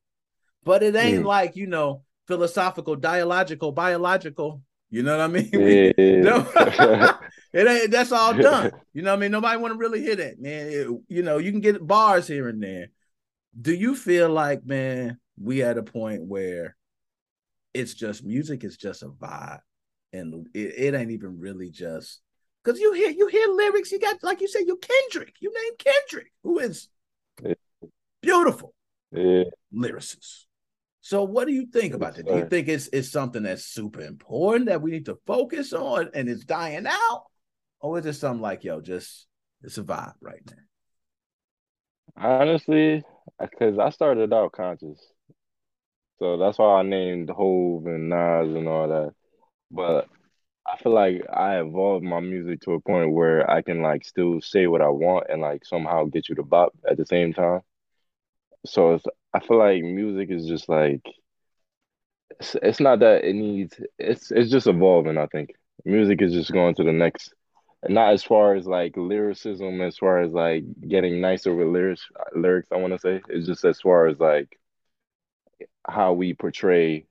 But 0.64 0.82
it 0.82 0.96
ain't 0.96 1.22
Mm. 1.22 1.26
like 1.26 1.56
you 1.56 1.66
know 1.66 2.02
philosophical, 2.30 2.94
dialogical, 2.94 3.72
biological. 3.72 4.62
You 4.88 5.02
know 5.02 5.18
what 5.18 5.24
I 5.24 5.26
mean? 5.26 5.50
Yeah. 5.98 7.16
it 7.52 7.66
ain't 7.66 7.90
that's 7.90 8.12
all 8.12 8.34
done. 8.48 8.70
You 8.92 9.02
know 9.02 9.10
what 9.10 9.16
I 9.16 9.20
mean? 9.20 9.32
Nobody 9.32 9.60
want 9.60 9.74
to 9.74 9.78
really 9.78 10.00
hear 10.00 10.14
that, 10.14 10.40
man. 10.40 10.68
It, 10.68 10.86
you 11.08 11.22
know, 11.24 11.38
you 11.38 11.50
can 11.50 11.60
get 11.60 11.84
bars 11.84 12.28
here 12.28 12.48
and 12.48 12.62
there. 12.62 12.90
Do 13.60 13.74
you 13.74 13.96
feel 13.96 14.30
like, 14.30 14.64
man, 14.64 15.18
we 15.42 15.64
at 15.64 15.76
a 15.76 15.82
point 15.82 16.22
where 16.22 16.76
it's 17.74 17.94
just 17.94 18.24
music 18.24 18.62
is 18.62 18.76
just 18.76 19.02
a 19.02 19.08
vibe 19.08 19.60
and 20.12 20.46
it, 20.54 20.74
it 20.76 20.94
ain't 20.94 21.10
even 21.10 21.40
really 21.40 21.70
just 21.70 22.20
because 22.62 22.78
you 22.78 22.92
hear 22.92 23.10
you 23.10 23.26
hear 23.26 23.48
lyrics. 23.48 23.90
You 23.90 23.98
got 23.98 24.22
like 24.22 24.40
you 24.40 24.46
said, 24.46 24.68
you 24.68 24.76
Kendrick. 24.76 25.34
You 25.40 25.52
name 25.52 25.72
Kendrick, 25.78 26.32
who 26.44 26.60
is 26.60 26.88
beautiful 28.22 28.72
yeah. 29.10 29.44
lyricist. 29.74 30.44
So, 31.02 31.24
what 31.24 31.46
do 31.46 31.52
you 31.54 31.66
think 31.66 31.94
about 31.94 32.16
that? 32.16 32.26
Do 32.26 32.36
you 32.36 32.48
think 32.48 32.68
it's 32.68 32.88
it's 32.92 33.10
something 33.10 33.42
that's 33.42 33.64
super 33.64 34.00
important 34.00 34.66
that 34.66 34.82
we 34.82 34.90
need 34.90 35.06
to 35.06 35.18
focus 35.26 35.72
on 35.72 36.10
and 36.14 36.28
it's 36.28 36.44
dying 36.44 36.86
out, 36.86 37.24
or 37.80 37.98
is 37.98 38.06
it 38.06 38.14
something 38.14 38.42
like 38.42 38.64
yo, 38.64 38.80
just 38.80 39.26
it's 39.62 39.78
a 39.78 39.82
vibe 39.82 40.14
right 40.20 40.42
now? 40.46 40.56
Honestly, 42.16 43.02
because 43.40 43.78
I 43.78 43.90
started 43.90 44.32
out 44.32 44.52
conscious, 44.52 45.00
so 46.18 46.36
that's 46.36 46.58
why 46.58 46.80
I 46.80 46.82
named 46.82 47.30
Hove 47.30 47.86
and 47.86 48.10
Nas 48.10 48.54
and 48.54 48.68
all 48.68 48.88
that. 48.88 49.14
But 49.70 50.06
I 50.66 50.76
feel 50.76 50.92
like 50.92 51.22
I 51.32 51.60
evolved 51.60 52.04
my 52.04 52.20
music 52.20 52.60
to 52.62 52.74
a 52.74 52.80
point 52.80 53.12
where 53.12 53.50
I 53.50 53.62
can 53.62 53.82
like 53.82 54.04
still 54.04 54.40
say 54.40 54.66
what 54.66 54.82
I 54.82 54.88
want 54.88 55.26
and 55.30 55.40
like 55.40 55.64
somehow 55.64 56.04
get 56.04 56.28
you 56.28 56.34
to 56.36 56.42
bop 56.42 56.72
at 56.88 56.96
the 56.98 57.06
same 57.06 57.32
time. 57.32 57.62
So 58.66 58.94
it's 58.94 59.04
I 59.34 59.40
feel 59.40 59.58
like 59.58 59.82
music 59.82 60.30
is 60.30 60.46
just 60.46 60.68
like 60.68 61.02
it's, 62.38 62.56
it's 62.62 62.80
not 62.80 63.00
that 63.00 63.24
it 63.24 63.34
needs 63.34 63.78
it's 63.98 64.30
it's 64.30 64.50
just 64.50 64.66
evolving, 64.66 65.18
I 65.18 65.26
think. 65.26 65.50
Music 65.84 66.20
is 66.22 66.32
just 66.32 66.52
going 66.52 66.74
to 66.76 66.84
the 66.84 66.92
next 66.92 67.32
not 67.88 68.12
as 68.12 68.22
far 68.22 68.54
as 68.56 68.66
like 68.66 68.96
lyricism, 68.96 69.80
as 69.80 69.96
far 69.98 70.20
as 70.20 70.32
like 70.32 70.64
getting 70.88 71.20
nicer 71.20 71.54
with 71.54 71.68
lyrics 71.68 72.06
lyrics, 72.34 72.68
I 72.72 72.76
wanna 72.76 72.98
say. 72.98 73.20
It's 73.28 73.46
just 73.46 73.64
as 73.64 73.80
far 73.80 74.06
as 74.08 74.18
like 74.20 74.58
how 75.86 76.12
we 76.12 76.34
portray 76.34 77.06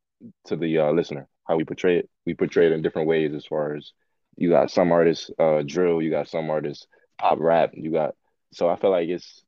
to 0.46 0.56
the 0.56 0.80
uh, 0.80 0.92
listener, 0.92 1.28
how 1.48 1.58
we 1.58 1.64
portray 1.66 2.00
it. 2.00 2.10
We 2.26 2.34
portray 2.34 2.68
it 2.68 2.72
in 2.74 2.82
different 2.82 3.08
ways 3.08 3.34
as 3.34 3.46
far 3.46 3.76
as 3.76 3.92
you 4.38 4.50
got 4.50 4.72
some 4.72 4.92
artists 4.92 5.30
uh 5.40 5.64
drill, 5.66 6.02
you 6.02 6.10
got 6.12 6.30
some 6.30 6.50
artists 6.50 6.88
pop 7.18 7.40
rap, 7.40 7.72
you 7.74 7.92
got 7.92 8.16
so 8.54 8.70
I 8.70 8.76
feel 8.78 8.92
like 8.92 9.10
it's 9.10 9.44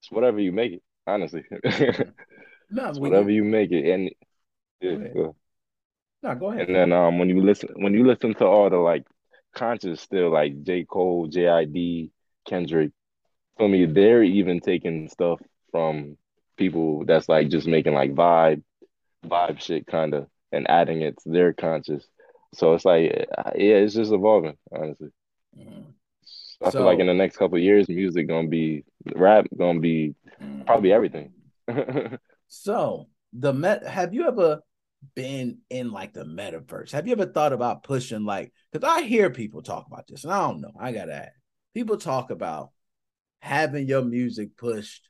it's 0.00 0.10
whatever 0.10 0.40
you 0.40 0.52
make 0.52 0.72
it 0.74 0.82
honestly. 1.10 1.44
no, 2.70 2.92
whatever 2.92 3.30
you 3.30 3.44
make 3.44 3.72
it, 3.72 3.90
and 3.90 4.10
yeah, 4.80 5.08
go 5.12 5.36
no, 6.22 6.34
go 6.34 6.50
ahead. 6.50 6.66
And 6.66 6.74
then 6.74 6.92
um, 6.92 7.18
when 7.18 7.28
you 7.28 7.42
listen, 7.42 7.70
when 7.76 7.94
you 7.94 8.06
listen 8.06 8.34
to 8.34 8.46
all 8.46 8.68
the 8.68 8.76
like 8.76 9.06
conscious 9.54 10.00
still 10.00 10.30
like 10.30 10.62
J 10.62 10.84
Cole, 10.84 11.28
JID, 11.28 12.10
Kendrick, 12.46 12.92
for 13.56 13.68
me, 13.68 13.86
they're 13.86 14.22
even 14.22 14.60
taking 14.60 15.08
stuff 15.08 15.40
from 15.70 16.16
people 16.56 17.04
that's 17.06 17.28
like 17.28 17.48
just 17.48 17.66
making 17.66 17.94
like 17.94 18.14
vibe, 18.14 18.62
vibe 19.24 19.60
shit 19.60 19.86
kind 19.86 20.14
of, 20.14 20.28
and 20.52 20.68
adding 20.68 21.00
it 21.02 21.16
to 21.22 21.30
their 21.30 21.52
conscious. 21.52 22.06
So 22.52 22.74
it's 22.74 22.84
like, 22.84 23.28
yeah, 23.54 23.76
it's 23.76 23.94
just 23.94 24.12
evolving, 24.12 24.58
honestly. 24.72 25.10
Mm. 25.56 25.92
I 26.62 26.70
so, 26.70 26.78
feel 26.78 26.84
like 26.84 26.98
in 26.98 27.06
the 27.06 27.14
next 27.14 27.36
couple 27.36 27.58
years, 27.58 27.88
music 27.88 28.28
gonna 28.28 28.48
be 28.48 28.84
rap 29.14 29.46
gonna 29.56 29.80
be 29.80 30.14
mm. 30.42 30.66
probably 30.66 30.92
everything. 30.92 31.32
so 32.48 33.06
the 33.32 33.52
met 33.52 33.86
have 33.86 34.12
you 34.14 34.26
ever 34.26 34.60
been 35.14 35.58
in 35.70 35.90
like 35.90 36.12
the 36.12 36.24
metaverse? 36.24 36.92
Have 36.92 37.06
you 37.06 37.12
ever 37.12 37.26
thought 37.26 37.52
about 37.52 37.82
pushing 37.82 38.24
like 38.24 38.52
because 38.72 38.88
I 38.88 39.02
hear 39.02 39.30
people 39.30 39.62
talk 39.62 39.86
about 39.86 40.06
this, 40.06 40.24
and 40.24 40.32
I 40.32 40.46
don't 40.46 40.60
know, 40.60 40.72
I 40.78 40.92
gotta 40.92 41.14
add. 41.14 41.32
People 41.74 41.96
talk 41.96 42.30
about 42.30 42.70
having 43.40 43.86
your 43.86 44.02
music 44.02 44.56
pushed 44.56 45.08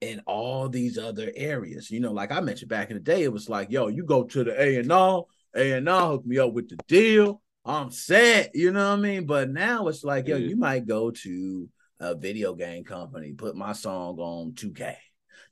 in 0.00 0.20
all 0.26 0.68
these 0.68 0.98
other 0.98 1.32
areas. 1.34 1.90
You 1.90 2.00
know, 2.00 2.12
like 2.12 2.32
I 2.32 2.40
mentioned 2.40 2.68
back 2.68 2.90
in 2.90 2.96
the 2.96 3.02
day, 3.02 3.22
it 3.22 3.32
was 3.32 3.48
like, 3.48 3.70
yo, 3.70 3.88
you 3.88 4.04
go 4.04 4.24
to 4.24 4.44
the 4.44 4.60
A 4.60 4.76
and 4.76 4.92
R, 4.92 5.24
A 5.54 5.72
and 5.72 5.88
R 5.88 6.10
hook 6.10 6.26
me 6.26 6.38
up 6.38 6.52
with 6.52 6.68
the 6.68 6.76
deal. 6.86 7.42
I'm 7.64 7.90
set, 7.90 8.54
you 8.54 8.70
know 8.70 8.90
what 8.90 8.98
I 8.98 9.02
mean? 9.02 9.26
But 9.26 9.50
now 9.50 9.88
it's 9.88 10.04
like, 10.04 10.28
yo, 10.28 10.36
you 10.36 10.56
might 10.56 10.86
go 10.86 11.10
to 11.10 11.68
a 12.00 12.14
video 12.14 12.54
game 12.54 12.84
company, 12.84 13.32
put 13.32 13.56
my 13.56 13.72
song 13.72 14.18
on 14.18 14.52
2K. 14.52 14.96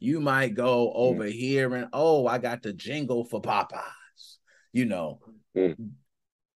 You 0.01 0.21
might 0.21 0.55
go 0.55 0.93
over 0.93 1.25
mm. 1.25 1.33
here 1.33 1.75
and 1.75 1.89
oh, 1.93 2.27
I 2.27 2.39
got 2.39 2.63
the 2.63 2.73
jingle 2.73 3.25
for 3.25 3.41
Popeyes. 3.41 4.37
You 4.73 4.87
know, 4.87 5.21
mm. 5.57 5.77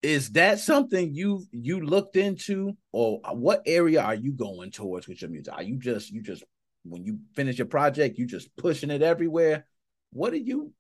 is 0.03 0.31
that 0.33 0.59
something 0.59 1.14
you 1.14 1.44
you 1.53 1.81
looked 1.81 2.16
into, 2.16 2.77
or 2.92 3.20
what 3.33 3.62
area 3.64 4.03
are 4.03 4.14
you 4.14 4.33
going 4.33 4.70
towards 4.70 5.09
with 5.09 5.22
your 5.22 5.31
music? 5.31 5.55
Are 5.55 5.62
you 5.62 5.79
just 5.79 6.11
you 6.11 6.22
just 6.22 6.42
when 6.85 7.05
you 7.05 7.20
finish 7.35 7.59
your 7.59 7.66
project, 7.66 8.18
you 8.18 8.27
just 8.27 8.55
pushing 8.57 8.90
it 8.90 9.03
everywhere? 9.03 9.66
What 10.12 10.33
are 10.33 10.37
you 10.37 10.72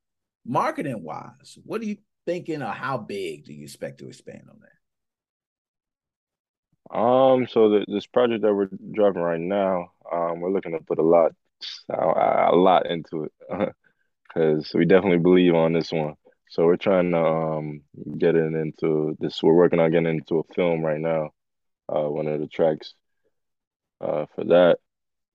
marketing 0.44 1.02
wise? 1.02 1.58
What 1.64 1.80
are 1.80 1.86
you 1.86 1.98
thinking, 2.26 2.62
or 2.62 2.72
how 2.72 2.98
big 2.98 3.44
do 3.44 3.52
you 3.52 3.64
expect 3.64 4.00
to 4.00 4.08
expand 4.08 4.48
on 4.50 4.58
that? 4.60 4.77
Um, 6.90 7.46
so 7.48 7.68
the, 7.70 7.84
this 7.88 8.06
project 8.06 8.42
that 8.42 8.54
we're 8.54 8.70
driving 8.92 9.22
right 9.22 9.40
now, 9.40 9.92
um, 10.10 10.40
we're 10.40 10.50
looking 10.52 10.72
to 10.72 10.84
put 10.84 10.98
a 10.98 11.02
lot, 11.02 11.32
a, 11.90 12.54
lot 12.54 12.86
into 12.90 13.24
it, 13.24 13.32
because 14.28 14.72
we 14.74 14.84
definitely 14.86 15.18
believe 15.18 15.54
on 15.54 15.72
this 15.72 15.92
one. 15.92 16.14
So 16.50 16.64
we're 16.64 16.76
trying 16.76 17.10
to 17.12 17.18
um 17.18 17.82
get 18.18 18.34
it 18.36 18.54
into 18.54 19.16
this. 19.20 19.42
We're 19.42 19.54
working 19.54 19.80
on 19.80 19.90
getting 19.90 20.08
into 20.08 20.38
a 20.40 20.54
film 20.54 20.82
right 20.82 21.00
now, 21.00 21.30
uh, 21.88 22.08
one 22.08 22.28
of 22.28 22.40
the 22.40 22.48
tracks, 22.48 22.94
uh, 24.00 24.26
for 24.34 24.44
that. 24.44 24.78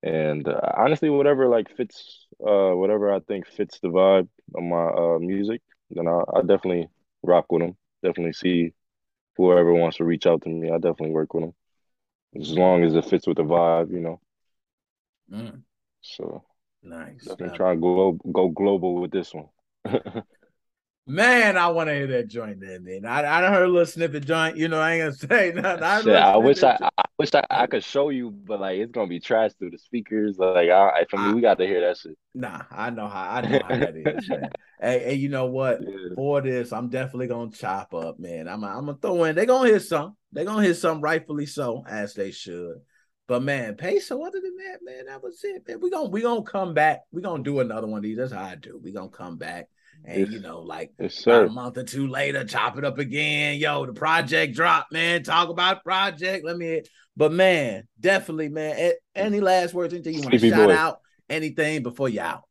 And 0.04 0.48
uh, 0.48 0.62
honestly, 0.78 1.10
whatever 1.10 1.48
like 1.50 1.76
fits, 1.76 2.28
uh, 2.42 2.72
whatever 2.74 3.14
I 3.14 3.20
think 3.22 3.48
fits 3.48 3.80
the 3.82 3.90
vibe 3.90 4.30
of 4.56 4.64
my 4.64 4.88
uh 4.88 5.20
music, 5.20 5.62
then 5.92 6.08
I 6.08 6.22
I 6.36 6.42
definitely 6.42 6.90
rock 7.24 7.52
with 7.52 7.64
them. 7.64 7.78
Definitely 8.04 8.34
see 8.34 8.74
whoever 9.38 9.74
wants 9.74 9.98
to 9.98 10.04
reach 10.06 10.26
out 10.28 10.42
to 10.44 10.50
me, 10.50 10.70
I 10.70 10.76
definitely 10.76 11.12
work 11.12 11.34
with 11.34 11.44
them. 11.46 11.56
As 12.40 12.52
long 12.58 12.84
as 12.84 12.96
it 12.96 13.06
fits 13.06 13.28
with 13.28 13.38
the 13.38 13.44
vibe, 13.44 13.92
you 13.92 14.00
know. 14.02 14.22
Mm. 15.32 15.64
So 16.02 16.44
nice. 16.84 17.24
Definitely 17.28 17.52
try 17.58 17.72
and 17.74 17.82
go 17.82 18.14
go 18.32 18.50
global 18.50 18.96
with 19.02 19.12
this 19.12 19.34
one. 19.34 19.50
Man, 21.06 21.58
I 21.58 21.68
want 21.68 21.90
to 21.90 21.96
hear 21.96 22.08
that 22.08 22.30
joint 22.30 22.62
then, 22.62 22.86
man. 22.86 23.06
I 23.06 23.26
I 23.26 23.50
heard 23.50 23.66
a 23.66 23.68
little 23.68 23.86
snippet 23.86 24.26
joint. 24.26 24.56
You 24.56 24.70
know, 24.70 24.80
I 24.80 24.94
ain't 24.94 25.02
gonna 25.02 25.14
say 25.34 25.52
nothing. 25.54 25.84
I, 25.84 26.02
Shit, 26.02 26.16
I 26.16 26.38
wish 26.38 26.64
I, 26.64 26.78
I 26.82 27.04
wish 27.20 27.34
I, 27.36 27.44
I 27.50 27.68
could 27.68 27.84
show 27.84 28.08
you, 28.08 28.32
but 28.32 28.62
like 28.62 28.80
it's 28.80 28.92
gonna 28.92 29.08
be 29.08 29.20
trash 29.20 29.52
through 29.60 29.72
the 29.72 29.78
speakers. 29.78 30.38
Like 30.38 30.70
I, 30.70 31.06
for 31.10 31.18
me, 31.18 31.34
we 31.34 31.42
got 31.42 31.58
to 31.58 31.68
hear 31.68 31.82
that 31.82 31.98
shit. 31.98 32.18
Nah, 32.34 32.62
I 32.72 32.90
know 32.90 33.10
how 33.10 33.32
I 33.32 33.42
know 33.42 33.60
how 33.68 33.78
that 33.78 33.98
is, 33.98 34.30
man. 34.30 34.50
Hey, 34.82 35.00
hey, 35.00 35.14
you 35.14 35.30
know 35.30 35.46
what? 35.46 35.80
Yeah. 35.82 36.14
For 36.16 36.42
this, 36.42 36.74
I'm 36.74 36.90
definitely 36.90 37.28
gonna 37.28 37.52
chop 37.52 37.94
up, 37.94 38.20
man. 38.20 38.50
I'm 38.50 38.64
I'm 38.64 38.86
gonna 38.86 38.98
throw 39.02 39.24
in. 39.26 39.36
They're 39.36 39.46
gonna 39.46 39.70
hear 39.70 39.80
some. 39.80 40.18
They're 40.34 40.44
gonna 40.44 40.64
hear 40.64 40.74
some, 40.74 41.00
rightfully 41.00 41.46
so, 41.46 41.84
as 41.88 42.14
they 42.16 42.32
should. 42.32 42.76
But 43.28 43.44
man, 43.44 43.76
peso. 43.76 44.22
Other 44.22 44.42
than 44.42 44.58
that, 44.58 44.80
man, 44.84 45.06
that 45.06 45.24
was 45.24 45.42
it. 45.44 45.66
Man, 45.68 45.80
we 45.80 45.90
gonna 45.90 46.10
we 46.10 46.22
gonna 46.22 46.44
come 46.44 46.74
back. 46.74 47.02
We 47.12 47.22
gonna 47.22 47.44
do 47.44 47.62
another 47.62 47.88
one 47.88 48.00
of 48.00 48.04
these. 48.04 48.18
That's 48.18 48.34
how 48.34 48.44
I 48.44 48.56
do. 48.56 48.80
We 48.82 48.92
gonna 48.92 49.10
come 49.10 49.38
back 49.38 49.68
and 50.06 50.20
yes. 50.20 50.30
you 50.32 50.40
know, 50.40 50.62
like 50.62 50.94
yes, 51.00 51.26
a 51.28 51.48
month 51.48 51.78
or 51.78 51.84
two 51.84 52.08
later, 52.08 52.44
chop 52.44 52.78
it 52.78 52.84
up 52.84 53.00
again. 53.00 53.58
Yo, 53.58 53.86
the 53.86 53.94
project 53.94 54.56
dropped, 54.56 54.92
man. 54.92 55.24
Talk 55.24 55.50
about 55.50 55.84
project. 55.84 56.46
Let 56.46 56.58
me. 56.58 56.82
But 57.16 57.32
man, 57.32 57.88
definitely, 58.00 58.50
man. 58.50 58.94
Any 59.16 59.40
last 59.40 59.74
words? 59.74 59.94
Anything 59.94 60.16
you 60.16 60.22
want 60.22 60.34
to 60.34 60.50
shout 60.50 60.68
boy. 60.68 60.76
out? 60.76 61.00
Anything 61.30 61.84
before 61.84 62.10
you 62.10 62.22
out? 62.22 62.44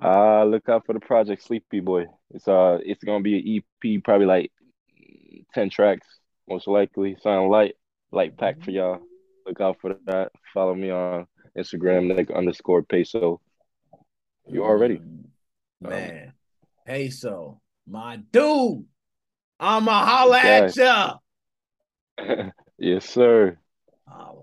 Uh 0.00 0.44
look 0.44 0.68
out 0.68 0.84
for 0.84 0.94
the 0.94 1.00
project 1.00 1.42
Sleepy 1.42 1.80
Boy. 1.80 2.06
It's 2.30 2.48
uh 2.48 2.78
it's 2.84 3.04
gonna 3.04 3.22
be 3.22 3.62
an 3.82 3.92
EP, 3.94 4.02
probably 4.02 4.26
like 4.26 4.52
ten 5.54 5.70
tracks, 5.70 6.06
most 6.48 6.66
likely. 6.66 7.16
Sound 7.22 7.50
light, 7.50 7.74
light 8.10 8.36
pack 8.36 8.62
for 8.62 8.70
y'all. 8.70 9.00
Look 9.46 9.60
out 9.60 9.78
for 9.80 9.96
that. 10.06 10.32
Follow 10.54 10.74
me 10.74 10.90
on 10.90 11.26
Instagram, 11.56 12.14
Nick 12.14 12.30
underscore 12.30 12.82
peso. 12.82 13.40
You 14.48 14.64
already. 14.64 14.96
Mm. 14.96 15.24
Man, 15.82 16.26
um, 16.28 16.32
hey, 16.86 17.10
so 17.10 17.60
my 17.86 18.16
dude, 18.16 18.84
I'ma 19.58 20.06
holla 20.06 20.38
okay. 20.38 20.64
at 20.66 20.76
ya. 20.76 21.14
yes, 22.78 23.08
sir. 23.08 23.58
All 24.10 24.41